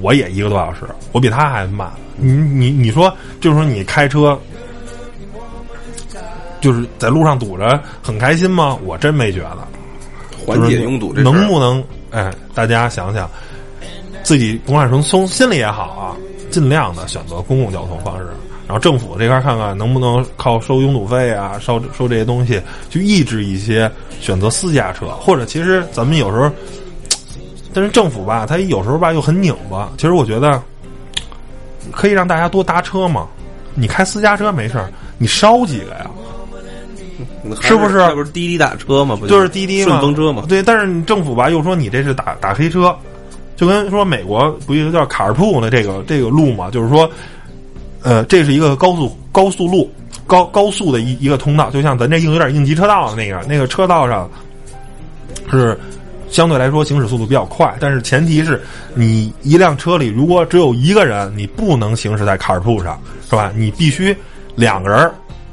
[0.00, 0.80] 我也一个多小时，
[1.12, 1.88] 我比他还慢。
[2.20, 4.38] 你你你说，就是说你开车，
[6.60, 8.78] 就是在路上堵着很开心吗？
[8.84, 9.58] 我真没觉得。
[10.46, 11.82] 缓解拥堵这能不能？
[12.10, 13.30] 哎，大家想想，
[14.22, 16.16] 自己甭管从从心里也好啊，
[16.50, 18.26] 尽量的选择公共交通方式。
[18.66, 26.50] 然后政府这块看看能不能靠收拥堵费啊，收收这些东西，去抑制一些选择私家车，或者其实咱们有时候，
[27.74, 29.90] 但是政府吧，他有时候吧又很拧巴。
[29.96, 30.62] 其实我觉得
[31.90, 33.26] 可以让大家多搭车嘛。
[33.74, 36.10] 你开私家车没事儿，你烧几个呀？
[37.60, 39.16] 是不是这不是滴滴打车吗？
[39.18, 40.44] 不就是滴滴嘛，顺风车嘛。
[40.48, 42.94] 对，但是你政府吧又说你这是打打黑车，
[43.56, 47.08] 就跟说美国不一个叫卡尔铺的这个这个路嘛，就是说，
[48.02, 49.90] 呃，这是一个高速高速路
[50.26, 54.28] 高高速的一一个通道，就像咱这应有点应急车道的那个那个车道上
[55.50, 55.78] 是
[56.30, 58.62] 相对来说行驶速度比较快，但是前提是
[58.94, 63.52] 你一辆车里如果只有一个人，你不能行驶在卡尔铺上，是吧？
[63.54, 64.16] 你必须
[64.54, 65.10] 两个人。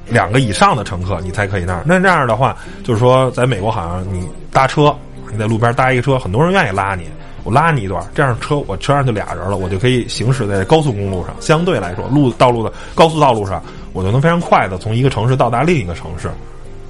[0.10, 1.84] 两个以上的乘客，你才可以那儿。
[1.86, 4.96] 那这样的话，就是说，在美国好像你搭车，
[5.30, 7.04] 你在路边搭一个车，很多人愿意拉你，
[7.44, 11.36] 我拉你一段，这样车我车上就俩人了，我就可以行驶在高速公路上。
[11.42, 13.62] 相对来说，路道路的高速道路上，
[13.92, 16.30] 我就能非常快的从一个城市到达另一个城市，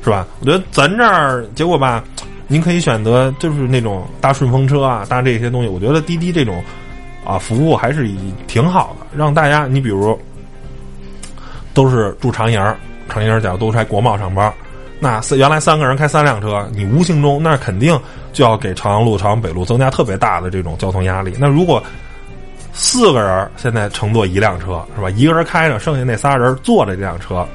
[0.04, 0.28] 是吧？
[0.39, 2.04] 我觉得咱这儿结果吧，
[2.47, 5.67] 您可以选择就是那种搭顺风车啊，搭这些东西。
[5.67, 6.63] 我觉得滴滴这种
[7.25, 8.10] 啊服务还是
[8.47, 10.17] 挺好的，让大家你比如
[11.73, 12.75] 都是住长营。
[13.10, 14.53] 长营假如都开国贸上班，
[14.99, 17.97] 那原来三个人开三辆车，你无形中那肯定
[18.33, 21.33] 就要给朝阳路、朝阳北路增加特别大的这种交通压力。
[21.39, 21.81] 那如果
[22.73, 25.10] 四个人现在乘坐一辆车，是吧？
[25.12, 27.47] 一个人开着，剩下那仨人坐着这辆车，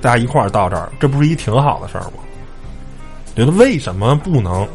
[0.00, 2.22] 大家一块儿到这儿，这不是一挺好的事儿吗？
[3.38, 4.66] 觉得为什么不能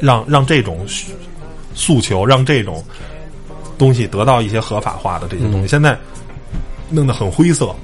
[0.00, 0.86] 让让这种
[1.74, 2.82] 诉求，让这种
[3.76, 5.68] 东西得到一些合法化的这些东西？
[5.68, 5.94] 现在
[6.88, 7.74] 弄得很灰色。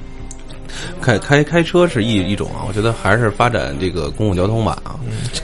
[1.03, 4.97] 开开开车是一一种啊，我觉得还是发展这个公共交通吧啊。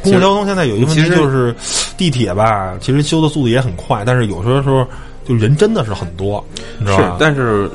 [0.03, 1.55] 公共交通现在有一个问题就是
[1.99, 4.87] 地铁吧，其实修的速度也很快，但是有时候时候
[5.27, 6.42] 就人真的是很多，
[6.79, 7.16] 你知道吧？
[7.21, 7.71] 但是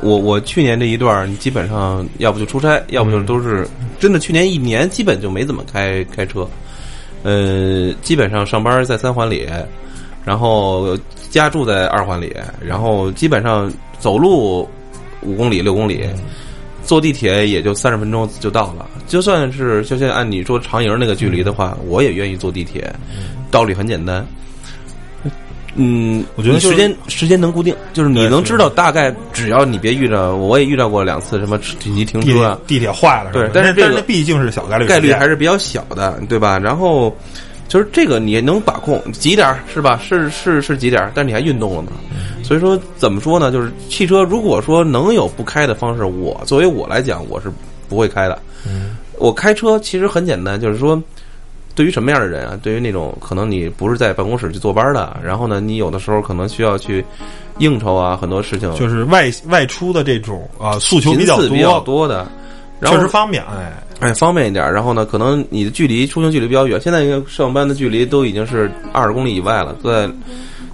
[0.00, 3.64] 我我去年这一段，你基本上要不就出差，要不就都是
[3.98, 4.18] 真的。
[4.18, 6.48] 去年一年基本就没怎么开开车，
[7.22, 9.46] 呃，基本上上班在三环里，
[10.24, 10.96] 然后
[11.30, 14.68] 家住在二环里，然后基本上走路
[15.22, 16.06] 五公里六公里。
[16.84, 22.90] 坐地铁也就三十分钟就到了，就算是就像按你说长营那个距离的话，我也愿意坐地铁。
[23.50, 24.26] 道理很简单，
[25.80, 36.58] 嗯，我觉得时间时间能固定，就是你能知道大概，只要你别遇着，我也遇到过两次什么紧急停车，地铁坏了，对，但是这个毕竟是小概率，概率还是比较小的，对吧？
[36.58, 37.16] 然后
[37.68, 40.00] 就是这个你能把控，挤点是吧？
[40.02, 41.92] 是是是挤点，但你还运动了呢。
[42.42, 43.52] 所以说，怎么说呢？
[43.52, 47.52] 就是汽车，如果说能有不开的方式，我作为我来讲，我是
[47.88, 48.36] 不会开的。
[48.66, 51.00] 嗯，我开车其实很简单，就是说，
[51.78, 52.58] 对于什么样的人啊？
[52.60, 57.04] 对于那种可能你不是在办公室去坐班的，然后呢，你有的时候可能需要去
[57.58, 62.28] 应酬啊，很多事情就是外外出的这种啊，诉求比较多比较多的，
[62.82, 64.72] 确实方便，哎哎，方便一点。
[64.72, 70.10] 然后呢，可能你的距离出行距离比较远，现在上班的距离都已经是二十公里以外了，在。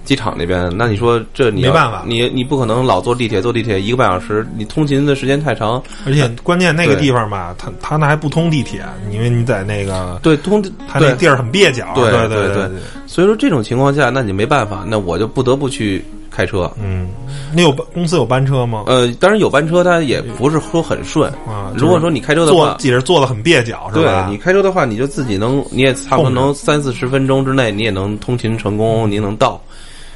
[0.05, 12.69] 机场那边，那你说这你没办法，你你不可能老坐地铁，坐地铁一个半小时，你通勤的时间太长，而且关键那个地方吧，他他那还不通地铁，因为你在那个对通，他那地儿很蹩脚，对对对对，
[13.07, 16.71] 所以说这种情况下，那你没办法，那我就不得不去开车。
[16.81, 17.07] 嗯，
[17.53, 18.83] 你有公司有班车吗？
[18.87, 21.71] 呃，当然有班车，它也不是说很顺啊。
[21.75, 24.27] 如果说你开车的话，也是坐的很蹩脚，是吧？
[24.29, 29.61] 你开车的话，你就自己能，你也差不多能三四十分钟之内，你也能通勤成功，你能到。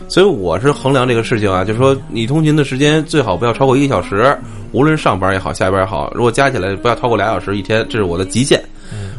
[0.08, 4.38] 所以我是衡量这个事情啊，就是说你通勤的时间最好不要超过一个小时，
[4.72, 8.64] 无论上班也好，下班也好，如果加起来不要超过俩小时一天，这是我的极限。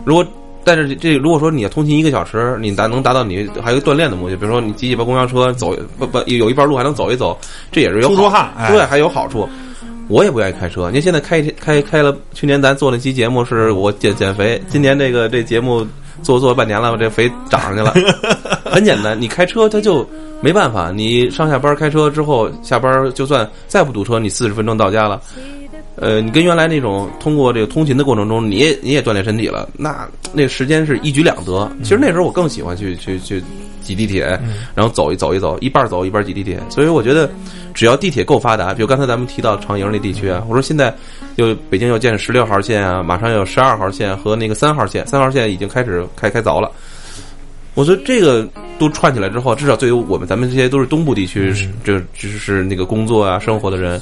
[0.05, 0.27] 如果
[0.65, 7.39] 但是这如果说你要通勤一个小时，你达能达到你还有锻炼的目的，比如说你挤几班公交车走不不有一半路还能走一走，
[7.71, 9.49] 这也是有出出汗，对，还有好处。
[10.09, 15.87] 我也不愿意开车，您现在开开开了，去年咱做那期节目是我减减肥，今年这个这节目。
[16.23, 17.95] 做做半年了，这肥长上去了。
[18.71, 20.09] 很简单，你开车他就
[20.41, 20.91] 没办法。
[20.91, 25.21] 你上下班开车之后，下班就算再不堵车，你四十分钟到家了。
[25.97, 31.71] 呃，你跟原来那种通过这个通勤的过程中，你也你也锻炼身体了，那那时间是一举两得。
[31.83, 33.43] 其实那时候我更喜欢去去去
[33.81, 34.25] 挤地铁，
[34.75, 36.61] 然后走一走一走，一半走一半挤地铁。
[36.69, 37.31] 所以我觉得，
[37.75, 40.95] 只要地铁够发达，比如刚才咱们提到长营那地区啊，我说现在
[41.37, 46.71] 又北京又建十六号线啊，马上有十二号线和那个三号线，三号线已经开始开开凿了。
[47.75, 54.01] 我觉得这个都串起来之后，至少对于我们咱们这些都是东部地区，这只是那个工作啊生活的人。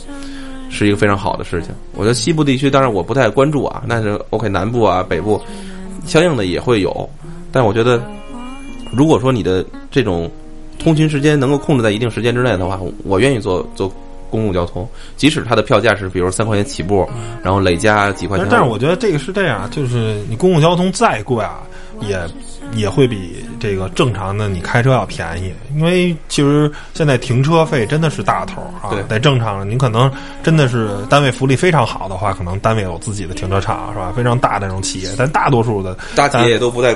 [0.70, 1.70] 是一个非常好的事情。
[1.94, 5.40] 我觉得西部地区，当然我不太关注啊，但是 OK 南部啊、北部，
[6.04, 7.08] 相应的也会有。
[7.50, 8.02] 但我觉得，
[8.92, 10.30] 如果说你的这种
[10.78, 13.92] 通勤时间能够控制在一定时间之内的话，我愿意坐坐
[14.30, 17.08] 公共交通，即使它的票价是比如三块钱起步，
[17.42, 18.46] 然后累加几块钱。
[18.50, 21.60] 但是我觉得这个是这样，就是你公共交通再贵啊，
[22.00, 22.18] 也。
[22.74, 28.90] 也会比这个正常的你开车要便宜，因为其实现在停车费真的是大头啊。
[28.90, 34.12] 对，在正常，你可能真的是单位福利非常好的话，可能单位有自己的停车场是吧？
[34.14, 36.94] 非常大的那种企业，但大多数的大企业都不太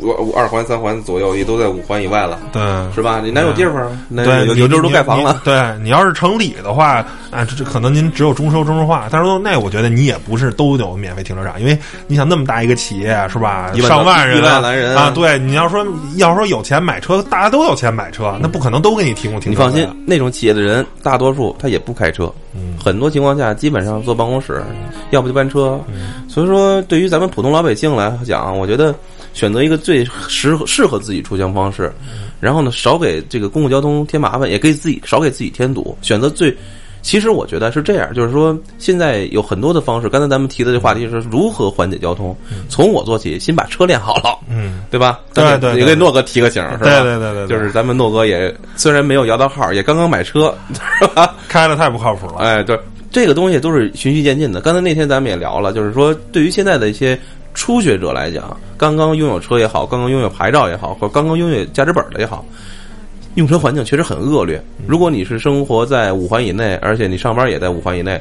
[0.00, 2.62] 五五二环三环左右也都在五环以外了，对，
[2.94, 3.20] 是吧？
[3.22, 5.40] 你哪有地方对，有有地儿都盖房了。
[5.44, 19.70] 对你要是城里的话，啊，这这可能您只有中收中石化，但是说那我觉得你也不是都有免费停车场，因为你想那么大一个企业是吧，万上万人一万来人啊，对，你要说要说有钱买车，大家都有钱买车，那不可能都给你提供停车位。
[19.72, 24.62] 你放心，那种企业的人大多数他也不开车，嗯很多情况下基本上坐办公室，
[25.10, 25.80] 要不就班车。
[26.28, 28.94] 所以说，对于咱们普通老百姓来讲，我觉得
[29.32, 31.92] 选择一个最适合适合自己出行方式，
[32.40, 36.56] 然后呢，少给这个公共交通添麻烦，也给自己少给自己添堵，选择最。
[37.04, 40.08] 其实我觉得是这样，就是说现在有很多的方式。
[40.08, 42.36] 刚才咱们提的这话题是如何缓解交通，
[42.68, 45.18] 从我做起，先把车练好了，嗯，对吧？
[45.34, 46.84] 对对对也给诺哥提个醒，是吧？
[46.84, 50.56] 对对对对对就是咱们诺哥也虽然没有摇到号，也刚刚买车，
[51.00, 51.34] 是吧？
[51.48, 52.34] 开的太不靠谱了。
[52.36, 52.78] 哎，对，
[53.10, 54.60] 这个东西都是循序渐进的。
[54.60, 57.18] 刚才那天咱们也聊了，就是说，对于现在的一些
[57.54, 62.44] 初学者来讲，刚刚拥有车也好，刚刚拥有牌照也好，或者刚刚拥有驾驶本的也好，
[63.34, 64.62] 用车环境确实很恶劣。
[64.86, 68.20] 如果你是生活在五环以内，而且你上班也在五环以内，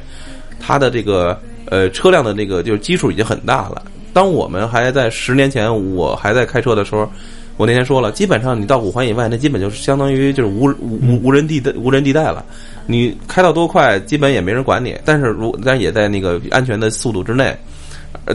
[0.60, 3.82] 它的这个呃车辆的这个就是基数已经很大了。
[4.14, 7.10] 当我们还在十年前，我还在开车的时候，
[7.56, 12.44] 我那天说了，基本上你到五环以外，那基本就是相当于就是无无无无人地带无人地带了。
[12.86, 15.00] 你开到多快，基本也没人管你。
[15.06, 17.58] 但是如但也在那个安全的速度之内，呃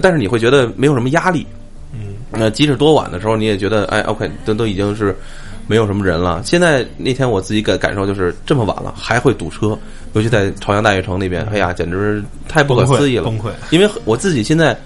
[0.03, 1.47] 但是你会觉得没有什么压力。
[1.93, 5.17] 嗯，那即使多晚的时候，你也觉得哎，OK，都都已经是
[5.67, 6.43] 没有什么人了。
[6.45, 9.79] 现在那天我自己感感受就是这么晚了还会堵车，
[10.13, 13.51] 尤其在朝阳大悦城那边，哎呀，简直太不可思议了，崩溃。
[13.71, 14.77] 因为我自己现在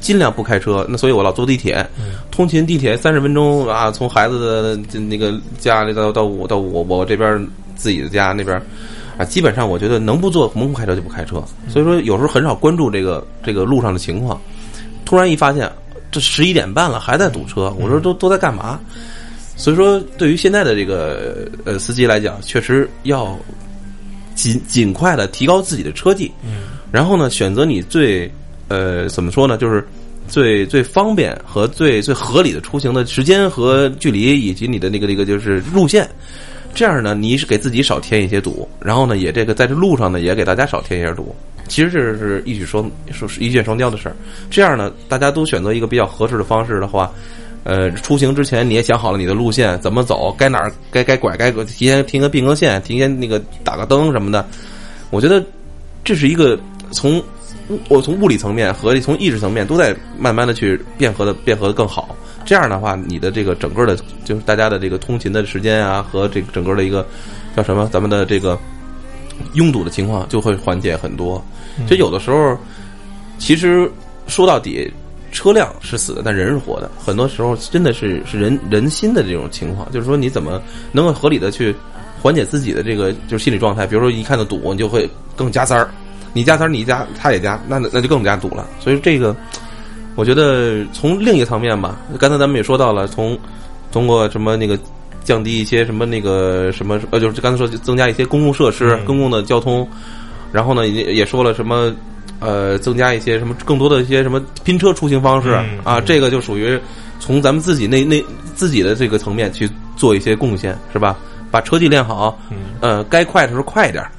[0.00, 1.84] 尽量不开车，那所以我老坐地铁，
[2.30, 4.38] 通勤地铁三十分钟啊，从孩子
[4.92, 8.60] 的那个家里到到我到我我这边自己的家那边
[9.20, 14.40] 啊，基本上我觉得能不坐能不开车就不开车，所以说有时候很少关注这个这个路上的情况，
[15.04, 15.70] 突然一发现
[16.10, 18.80] 这十一点半了还在堵车，我说都都在干嘛？
[19.56, 23.38] 所以说，对于现在的这个呃司机来讲，确实要
[24.34, 28.32] 尽尽快的提高自己的车技，嗯，然后呢，选择你最
[28.68, 29.86] 呃怎么说呢，就是
[30.28, 36.08] 最最方便和最最合理的出行的时间和距离，以及你的那个那个就是路线。
[36.74, 41.34] 这样呢，你是给自己少添一些堵，然后呢，也这个在这路上呢，也给大家少添一些堵。
[41.68, 44.16] 其实这是一举双说是一箭双雕的事儿。
[44.50, 47.12] 这样呢，大家都选择一个比较合适的方式的话，
[47.62, 54.44] 呃，出行之前你也想好了你的路线怎么走，该哪儿该该拐该提前停个并个线，提前那个打个灯什么的。
[55.10, 55.44] 我觉得
[56.02, 56.58] 这是一个
[56.90, 57.22] 从
[57.88, 62.16] 我从物理层面和从意识层面都在慢慢的去变合的变合的更好。
[62.50, 67.06] 这样的话，你的这个整个的，就是大家的这个通勤的时间啊，和这个整个的一个
[67.56, 68.58] 叫什么，咱们的这个
[69.52, 71.40] 拥堵的情况就会缓解很多。
[71.86, 72.58] 就有的时候，
[73.38, 73.88] 其实
[74.26, 74.92] 说到底，
[75.30, 76.90] 车辆是死的，但人是活的。
[76.98, 80.60] 很多时候真的是是人人心的这种情况，就是说你怎么
[80.90, 81.72] 能够合理的去
[82.20, 83.86] 缓解自己的这个就是心理状态。
[83.86, 85.88] 比如说一看到堵，你就会更加塞儿，
[86.32, 88.66] 你加塞儿，你加他也加，那那就更加堵了。
[88.80, 89.36] 所以这个。
[90.16, 93.38] 我觉得从另一个层面吧，刚才咱们也说到了，从
[93.92, 94.78] 通过什么那个
[95.24, 99.88] 降低一些什么那个什么呃，就是刚才说增加一些公共设施、嗯公共的交通，
[100.52, 101.94] 然后呢也也说了什么
[102.40, 106.78] 呃，增加一些什么更多的一些什么拼车出行方式、嗯啊，嗯这个就属于
[107.18, 108.22] 从咱们自己那那
[108.54, 111.16] 自己的这个层面去做一些贡献，是吧？
[111.50, 114.10] 把车技练好，嗯呃，该快的时候快一点儿。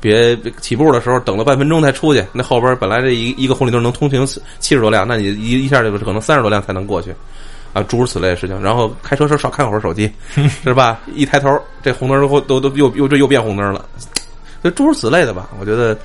[0.00, 4.26] 别别起步的时候等了半分钟才出去，那后边本来这一一个红绿灯能通行
[4.58, 7.14] 七十多辆，那你一一下就可能三十多辆才能过去，
[7.72, 8.60] 啊，诸如此类的事情。
[8.62, 10.10] 然后开车时少看会儿手机，
[10.64, 11.00] 是吧？
[11.14, 13.84] 一抬头，这红灯都都都又又这又变红灯了，
[14.64, 15.50] 就诸如此类的吧。
[15.60, 15.96] 我觉得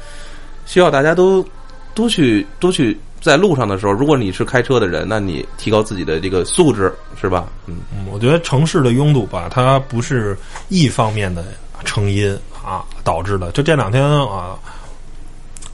[0.66, 1.46] 需要大家都
[1.94, 7.48] 多去多去在路上的时候，如果你是开车的人，那你提高自己的这个素质，是吧？
[7.66, 10.38] 嗯，嗯，我觉得城市的拥堵吧，它不是
[10.70, 11.44] 一方面的
[11.84, 12.55] 成因啊
[13.04, 13.52] 导致的。
[13.52, 14.56] 就这两天啊，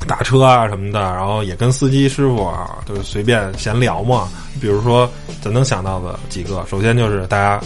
[0.08, 4.28] 打车啊什么的，然后也跟司机师傅啊，就是随便闲聊嘛。
[4.60, 5.10] 比如说，
[5.42, 7.60] 咱能想到的几个，首先就是大家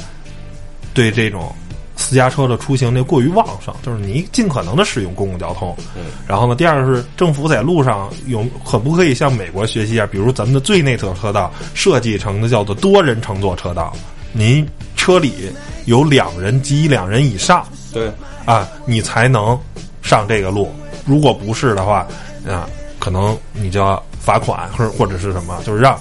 [0.93, 1.53] 对这种
[1.95, 5.76] 私家车的出行那过于旺盛，就是你尽可能的使用公共交通。
[5.95, 10.07] 嗯然后呢，第二个是政府在路上有可不可以向美国学习啊？
[10.11, 13.93] 比如咱们的最内侧车道设计成的叫做多人乘坐车道，
[14.34, 15.51] 您车里
[15.86, 18.11] 有两人及两人以上对，
[18.45, 19.59] 啊，你才能
[20.01, 20.71] 上这个路。
[21.05, 22.07] 如果不是的话，
[22.47, 22.67] 啊，
[22.99, 25.99] 可能你就要罚款或者或者是什么，就是让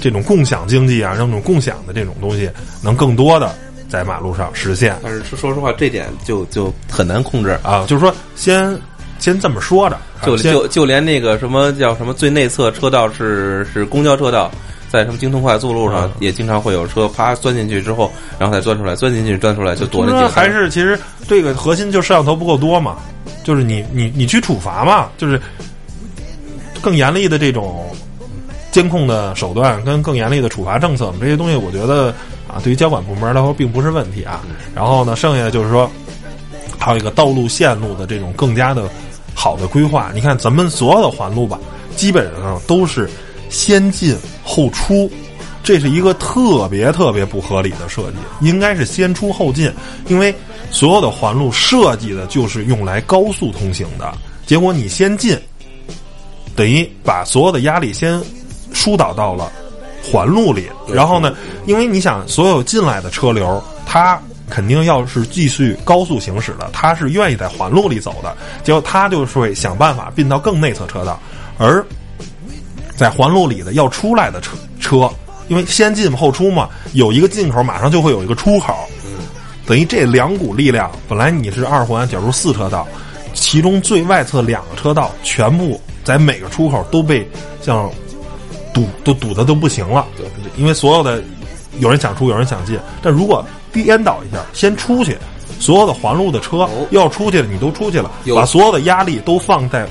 [0.00, 2.50] 这种共享经济啊，让这种共享的这种东西
[2.82, 3.54] 能更多的
[3.88, 7.58] 在马路上实现但是说说实话，这点就就很难控制。
[7.62, 7.84] 啊。
[7.86, 8.76] 就是说，先
[9.18, 14.50] 先这么说着，啊就就就连那个什么叫什么最内侧车道是是公交车道，
[14.88, 22.96] 在什么京通快速路上嗯也经常会有车啪钻进去之后，然后再钻出来，钻进去钻出来就躲那几个还是其实这个核心就是摄像头不够多嘛，
[23.42, 25.40] 就是你你你去处罚嘛，就是
[26.80, 27.84] 更严厉的这种
[28.70, 32.14] 监控的手段跟更严厉的处罚政策，这些东西我觉得
[32.46, 34.42] 啊，对于交管部门来说并不是问题啊。
[34.74, 35.90] 然后呢，剩下的就是说
[36.78, 38.88] 还有一个道路线路的这种更加的
[39.34, 40.10] 好的规划。
[40.14, 41.58] 你看咱们所有的环路吧，
[41.96, 43.10] 基本上都是
[43.48, 45.10] 先进后出。
[45.62, 49.68] 这是一个特别特别不合理的设计，应该是先出后进，
[50.06, 50.32] 因为
[50.70, 54.16] 所有的环路设计的就是用来高速通行的。
[54.46, 55.36] 结果你先进，
[56.54, 58.22] 等于把所有的压力先
[58.72, 59.50] 疏导到了
[60.04, 61.34] 环路里，然后呢，
[61.66, 71.20] 因为你想所有进来的车流，它肯定要是继续高速行驶的，它是愿意在环路里走的，结果它就是会想办法并到更内侧车道，
[71.58, 71.84] 而
[72.96, 75.10] 在环路里的要出来的车车。
[75.48, 78.74] 因为先进后出嘛，有一个进口，马上就会有一个出口，
[79.64, 82.84] 等于这两股力量，本来你是二环，假如四车道，
[83.32, 87.24] 其中最外侧两个车道全部在每个出口都被
[87.62, 87.88] 像
[88.74, 90.04] 堵都堵的都不行了，
[90.56, 91.22] 因为所有的
[91.78, 95.16] 有人想出，有人想进，但如果颠倒一下，先出去，
[95.60, 99.86] 所有的环路的车要出去了，你都出去了，把所有的压力都放在。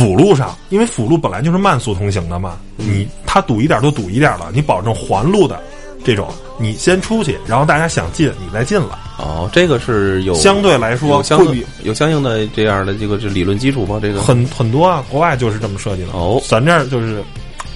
[0.00, 5.60] 辅路上，因为辅路本来就是慢速通行的嘛，你它堵一点就堵一点了，你保证环路的
[6.04, 6.28] 这种，
[6.58, 8.96] 你先出去，然后大家想进，你再进来。
[9.18, 11.38] 哦，这个是有相对来说有相
[11.82, 13.98] 有相应的这样的这个这理论基础吗？
[14.00, 16.12] 这个很很多啊，国外就是这么设计的。
[16.12, 17.22] 哦咱这儿就是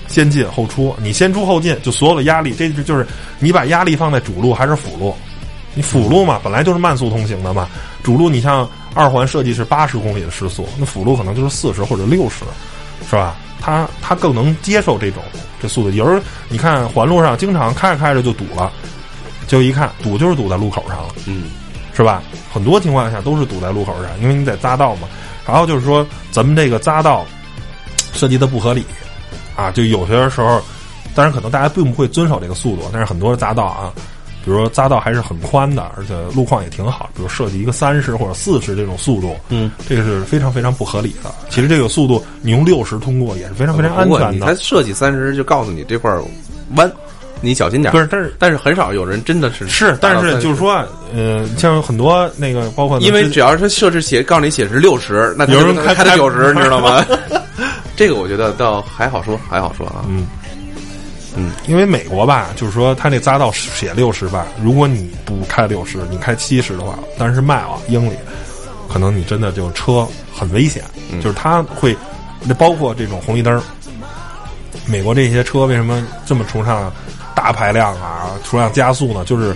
[0.09, 3.07] 先进后出，你先出后进，就所有的压力，这就就是
[3.39, 5.14] 你把压力放在主路还是辅路？
[5.75, 7.68] 你辅路嘛，本来就是慢速通行的嘛，
[8.03, 12.45] 主路你像二环设计是八十公里的时速，那辅路可能就是四十或者六十，
[13.09, 13.36] 是吧？
[13.61, 15.22] 它它更能接受这种
[15.61, 15.90] 这速度。
[15.90, 18.70] 有时候你看环路上经常开着开着就堵了，
[19.47, 21.14] 就一看堵就是堵在路口上了。
[21.26, 21.45] 嗯，
[21.95, 22.22] 是吧？
[22.53, 25.09] 很多情况下都是堵在路口上，因为你在匝道嘛。
[25.47, 27.24] 然后就是说，咱们这个匝道
[28.12, 28.84] 设计的不合理
[29.57, 30.62] 啊，就有些时候，
[31.14, 33.92] 当然可能大家并不会遵守这个速度，但是很多匝道啊，
[34.45, 41.34] 比如说匝道还是很宽的，而且路况也挺好，比如设计一个三十或者四十这种速度，嗯，这个是非常非常不合理的。
[41.49, 44.61] 其实这个速度你用六十通过也是非常非常安全的你它全的。
[44.61, 46.22] 设计三十就告诉你这块儿
[46.76, 46.90] 弯，
[47.40, 47.92] 你小心点儿。
[47.92, 50.84] 不是，但是但是很少有人真的是是，但是就是，说，
[51.14, 57.05] 呃，像很多那个包括之因为只要是他设置写告诉你写是六十，那有人开开到九十，你知道吗？
[57.97, 60.05] 这个我觉得倒还好说，还好说啊。
[60.09, 60.26] 嗯
[61.37, 68.14] 嗯，因为美国吧，就是说他那匝道写六十吧，如果你不开六十，你开七十的话，但是 mile 英里，
[68.89, 70.82] 可能你真的就车很危险。
[71.11, 71.97] 嗯就是它会，
[72.43, 73.61] 那包括这种红绿灯儿，
[74.87, 76.93] 美国这些车为什么这么崇尚
[77.35, 79.24] 大排量啊，崇尚加速呢？
[79.24, 79.55] 就是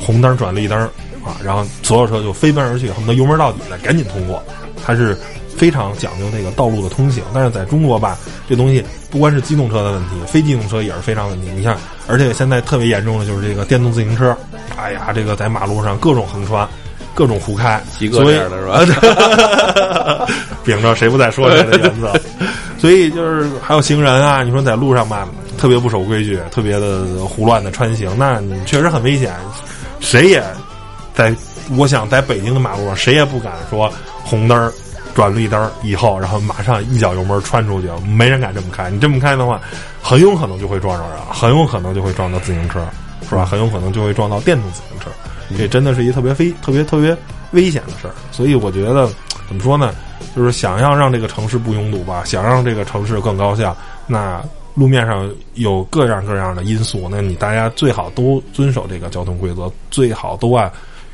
[0.00, 0.84] 红灯转绿灯儿
[1.24, 4.42] 啊，然后所有车就飞奔而去，恨不得油门到底的赶紧通过，
[4.84, 5.16] 它是
[5.58, 7.22] 非常讲究这个道路的通行。
[7.34, 8.16] 但是在中国吧，
[8.48, 11.50] 这东西不光是机动车的问题，非机动车也是非常问题。
[11.54, 14.34] 你看，而且现在特别严重的就是这个电动自行车，
[14.76, 16.66] 哎呀，这个在马路上各种横穿。
[17.14, 20.26] 各种胡开，鸡哥所以这样的是吧？
[20.64, 22.12] 秉着谁不在说谁的原则，
[22.78, 29.34] 所以就是还有行人啊，你说在路上吧，特别不守规矩，特别的胡乱的穿行，那你确实很危险。
[29.98, 30.40] 谁也
[31.12, 31.34] 在，
[31.76, 33.92] 我想在北京的马路上，谁也不敢说
[34.22, 34.72] 红灯儿
[35.18, 38.88] 转绿灯以后，然后马上一脚油门穿出去，没人敢这么开。
[38.88, 39.60] 你这么开的话，
[40.00, 42.86] 很有可能就会撞着人，很有可能就会撞到自行车，
[43.28, 43.44] 是吧？
[43.44, 45.10] 很有可能就会撞到电动自行车。
[45.56, 47.16] 这真的是一特别非特别特别
[47.50, 49.10] 危险的事儿，所以我觉得
[49.48, 49.92] 怎么说呢，
[50.36, 54.40] 就是想要让这个城市不拥堵吧，想让这个城市更高效，那
[54.74, 60.70] 路面上有各样各样的因素，那你大家最好都遵守这个交通规则，最好都按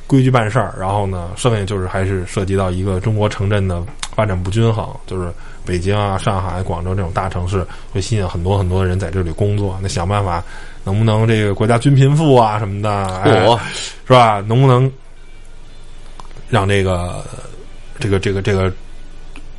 [0.06, 0.74] 规矩办事儿。
[0.78, 3.82] 然后呢，剩下就是还是涉及到一个中国城镇的
[4.14, 5.32] 发展不均衡，就是
[5.64, 10.42] 北京啊、上海、广州这种大城市会吸引很多很多的人在这里工作，那想办法
[10.84, 12.90] 能不能这个国家均贫富啊什么的，
[13.22, 13.58] 哎我
[14.06, 14.40] 是吧？
[14.46, 14.90] 能不能
[16.48, 17.24] 让这个
[17.98, 18.70] 这个这个这个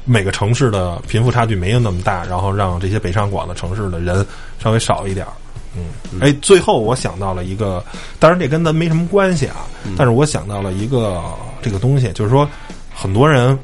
[0.05, 4.25] 每个城市的贫富差距没有那么大，然后让这些北上广的城市的人
[4.59, 5.33] 稍微少一点儿。
[5.77, 7.83] 嗯，哎，最后我想到了一个，
[8.19, 9.67] 当然这跟咱没什么关系啊，
[9.97, 11.23] 但是我想到了一个
[11.61, 12.47] 这个东西，就是说
[12.93, 13.57] 很多人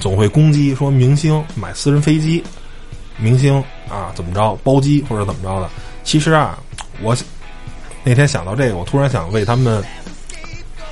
[0.00, 2.42] 总会攻击说明星买私人飞机，
[3.16, 5.70] 明星啊怎么着包机或者怎么着的。
[6.02, 6.58] 其实啊，
[7.02, 7.16] 我
[8.02, 9.82] 那天想到这个，我突然想为他们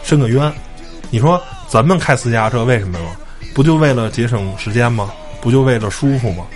[0.02, 0.52] 伸个冤。
[1.10, 3.16] 你说咱们开私家车为什么吗？
[3.54, 5.12] 不就为了节省时间吗？
[5.42, 6.46] 不就为了舒服吗？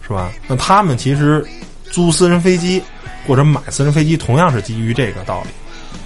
[0.00, 0.32] 是吧？
[0.46, 1.46] 那他们其实
[1.90, 2.82] 租私人飞机
[3.26, 5.50] 或者买私人飞机，同样是基于这个道理，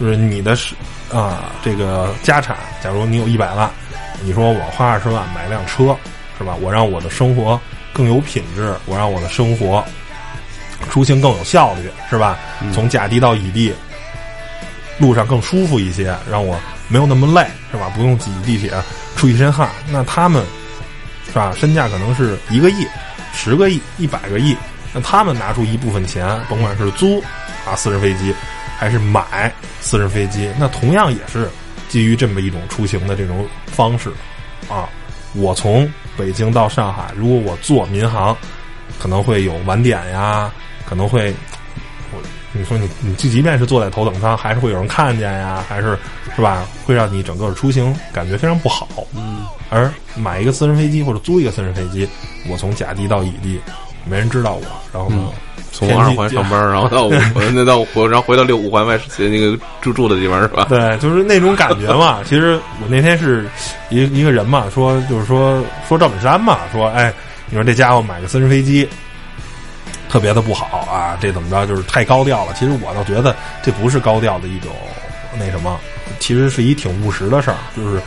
[0.01, 0.75] 就是你的是
[1.13, 3.71] 啊这个家产，假如你有一百万，
[4.23, 5.97] 你说我花二十万买辆车，
[6.39, 6.55] 是吧？
[6.61, 7.61] 我让我的生活
[7.93, 9.85] 更有品质，我让我的生活
[10.91, 12.39] 出行更有效率，是吧？
[12.73, 13.73] 从甲地到乙地，
[14.99, 16.59] 路上更舒服一些，让我
[16.89, 17.89] 没有那么累，是吧？
[17.95, 18.73] 不用挤地铁
[19.17, 19.69] 出一身汗。
[19.91, 20.45] 那他们
[21.27, 21.53] 是吧？
[21.57, 22.87] 身价可能是一个亿、
[23.35, 24.57] 十个亿、一百个亿。
[24.93, 27.21] 那他们拿出一部分钱，甭管是租
[27.67, 28.35] 啊私人飞机，
[28.79, 31.49] 还是买私人飞机，那同样也是
[31.89, 34.11] 基于这么一种出行的这种方式
[34.69, 34.89] 啊。
[35.35, 38.37] 我从北京到上海，如果我坐民航，
[38.99, 40.53] 可能会有晚点呀，
[40.85, 41.33] 可能会，
[42.13, 42.21] 我
[42.53, 45.99] 你说你你就即便是坐在头等舱，还是会有人看见呀，还是
[46.37, 46.67] 是吧？
[46.85, 48.89] 会让你整个出行感觉非常不好。
[49.17, 52.07] 嗯，而买一个私人飞机或者租一个私人飞机，
[52.47, 53.59] 我从甲地到乙地，
[54.05, 55.29] 没人知道我，然后呢，
[55.71, 57.13] 从二环上班，然后到五，
[57.53, 60.67] 那到我，然后回到六五环外那个住住的地方是吧？
[60.71, 62.21] 对，就是那种感觉嘛。
[62.27, 63.49] 其实我那天是
[63.91, 67.13] 一一个人嘛，说就是说说赵本山嘛，说哎，
[67.47, 68.89] 你说这家伙买个私人飞机，
[70.09, 72.53] 特别的不好啊，这怎么着，就是太高调了。
[72.55, 74.71] 其实我倒觉得这不是高调的一种
[75.39, 75.79] 那什么，
[76.19, 77.57] 其实是一挺务实的事儿。
[77.77, 78.01] 就是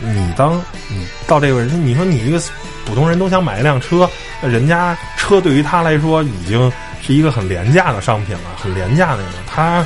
[0.00, 2.40] 你当你到这个人，你说你一个
[2.84, 4.08] 普通人都想买一辆车，
[4.40, 6.72] 那人家车对于他来说已经
[7.02, 9.40] 是一个很廉价的商品了，很廉价的那种。
[9.46, 9.84] 他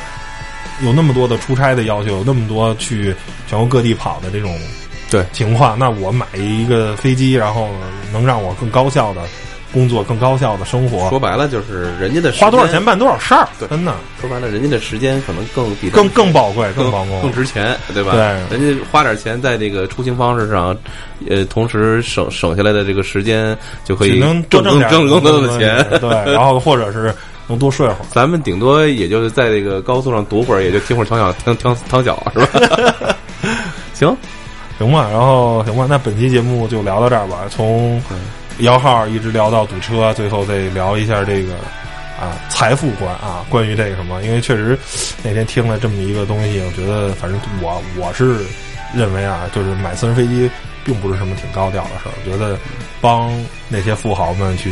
[0.83, 3.15] 有那么多的出差的要求，有那么多去
[3.47, 4.59] 全国各地跑的这种
[5.11, 7.71] 对情况，那我买一个飞机，然后
[8.13, 9.23] 能让我更高效的
[9.73, 18.13] 工作，更高效的生活，说白了就是人家的花多少钱办多少事儿，对真的说白了，人家的时间可能更比更更宝贵，更宝贵，更值钱，对吧？
[18.13, 20.77] 对，人家花点钱在这个出行方式上，
[21.29, 27.15] 呃，同时省省下来的这个时间就可以能挣挣挣更多的钱，对， 然后或者是
[27.47, 28.07] 能多睡会儿。
[28.11, 33.17] 咱们顶多也就是在这个高速上堵会儿，也就听会儿躺脚听听躺脚是吧？
[33.95, 34.17] 行，
[34.79, 37.47] 行吧，然后行吧，那本期节目就聊到这儿吧。
[37.51, 38.01] 从
[38.59, 41.55] 摇号一直聊到堵车，最后再聊一下这个
[42.21, 44.23] 啊财富观啊，关于这个什么？
[44.23, 44.79] 因为确实
[45.23, 48.45] 那天听了这么一个东西，我觉得反正我我是
[48.95, 50.51] 认为啊，就是买私人飞机
[50.85, 52.13] 并不是什么挺高调的事儿。
[52.25, 52.59] 我觉得
[53.01, 53.33] 帮
[53.69, 54.71] 那些富豪们去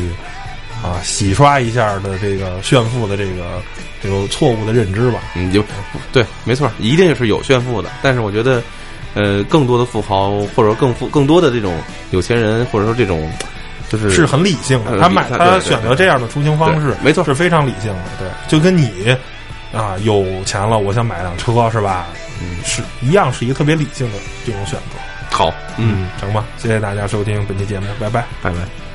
[0.83, 3.61] 啊洗刷一下的这个炫富的这个
[4.03, 5.21] 这个错误的认知吧。
[5.35, 5.65] 你，就
[6.13, 8.63] 对，没错，一定是有炫富的，但是我觉得。
[9.13, 11.77] 呃，更多的富豪，或者说更富、更多的这种
[12.13, 13.29] 有钱人，或者说这种，
[13.91, 14.99] 就是是很理性的。
[14.99, 18.05] 他买他选择这样的出行方式，没错，是非常理性的。
[18.19, 19.15] 对，就跟你
[19.75, 22.07] 啊有钱了，我想买辆车，是吧？
[22.41, 25.37] 嗯，是一样，是一个特别理性的这种选择。
[25.37, 26.45] 好，嗯，成吧。
[26.57, 28.90] 谢谢大家收听本期节目，拜拜，拜拜。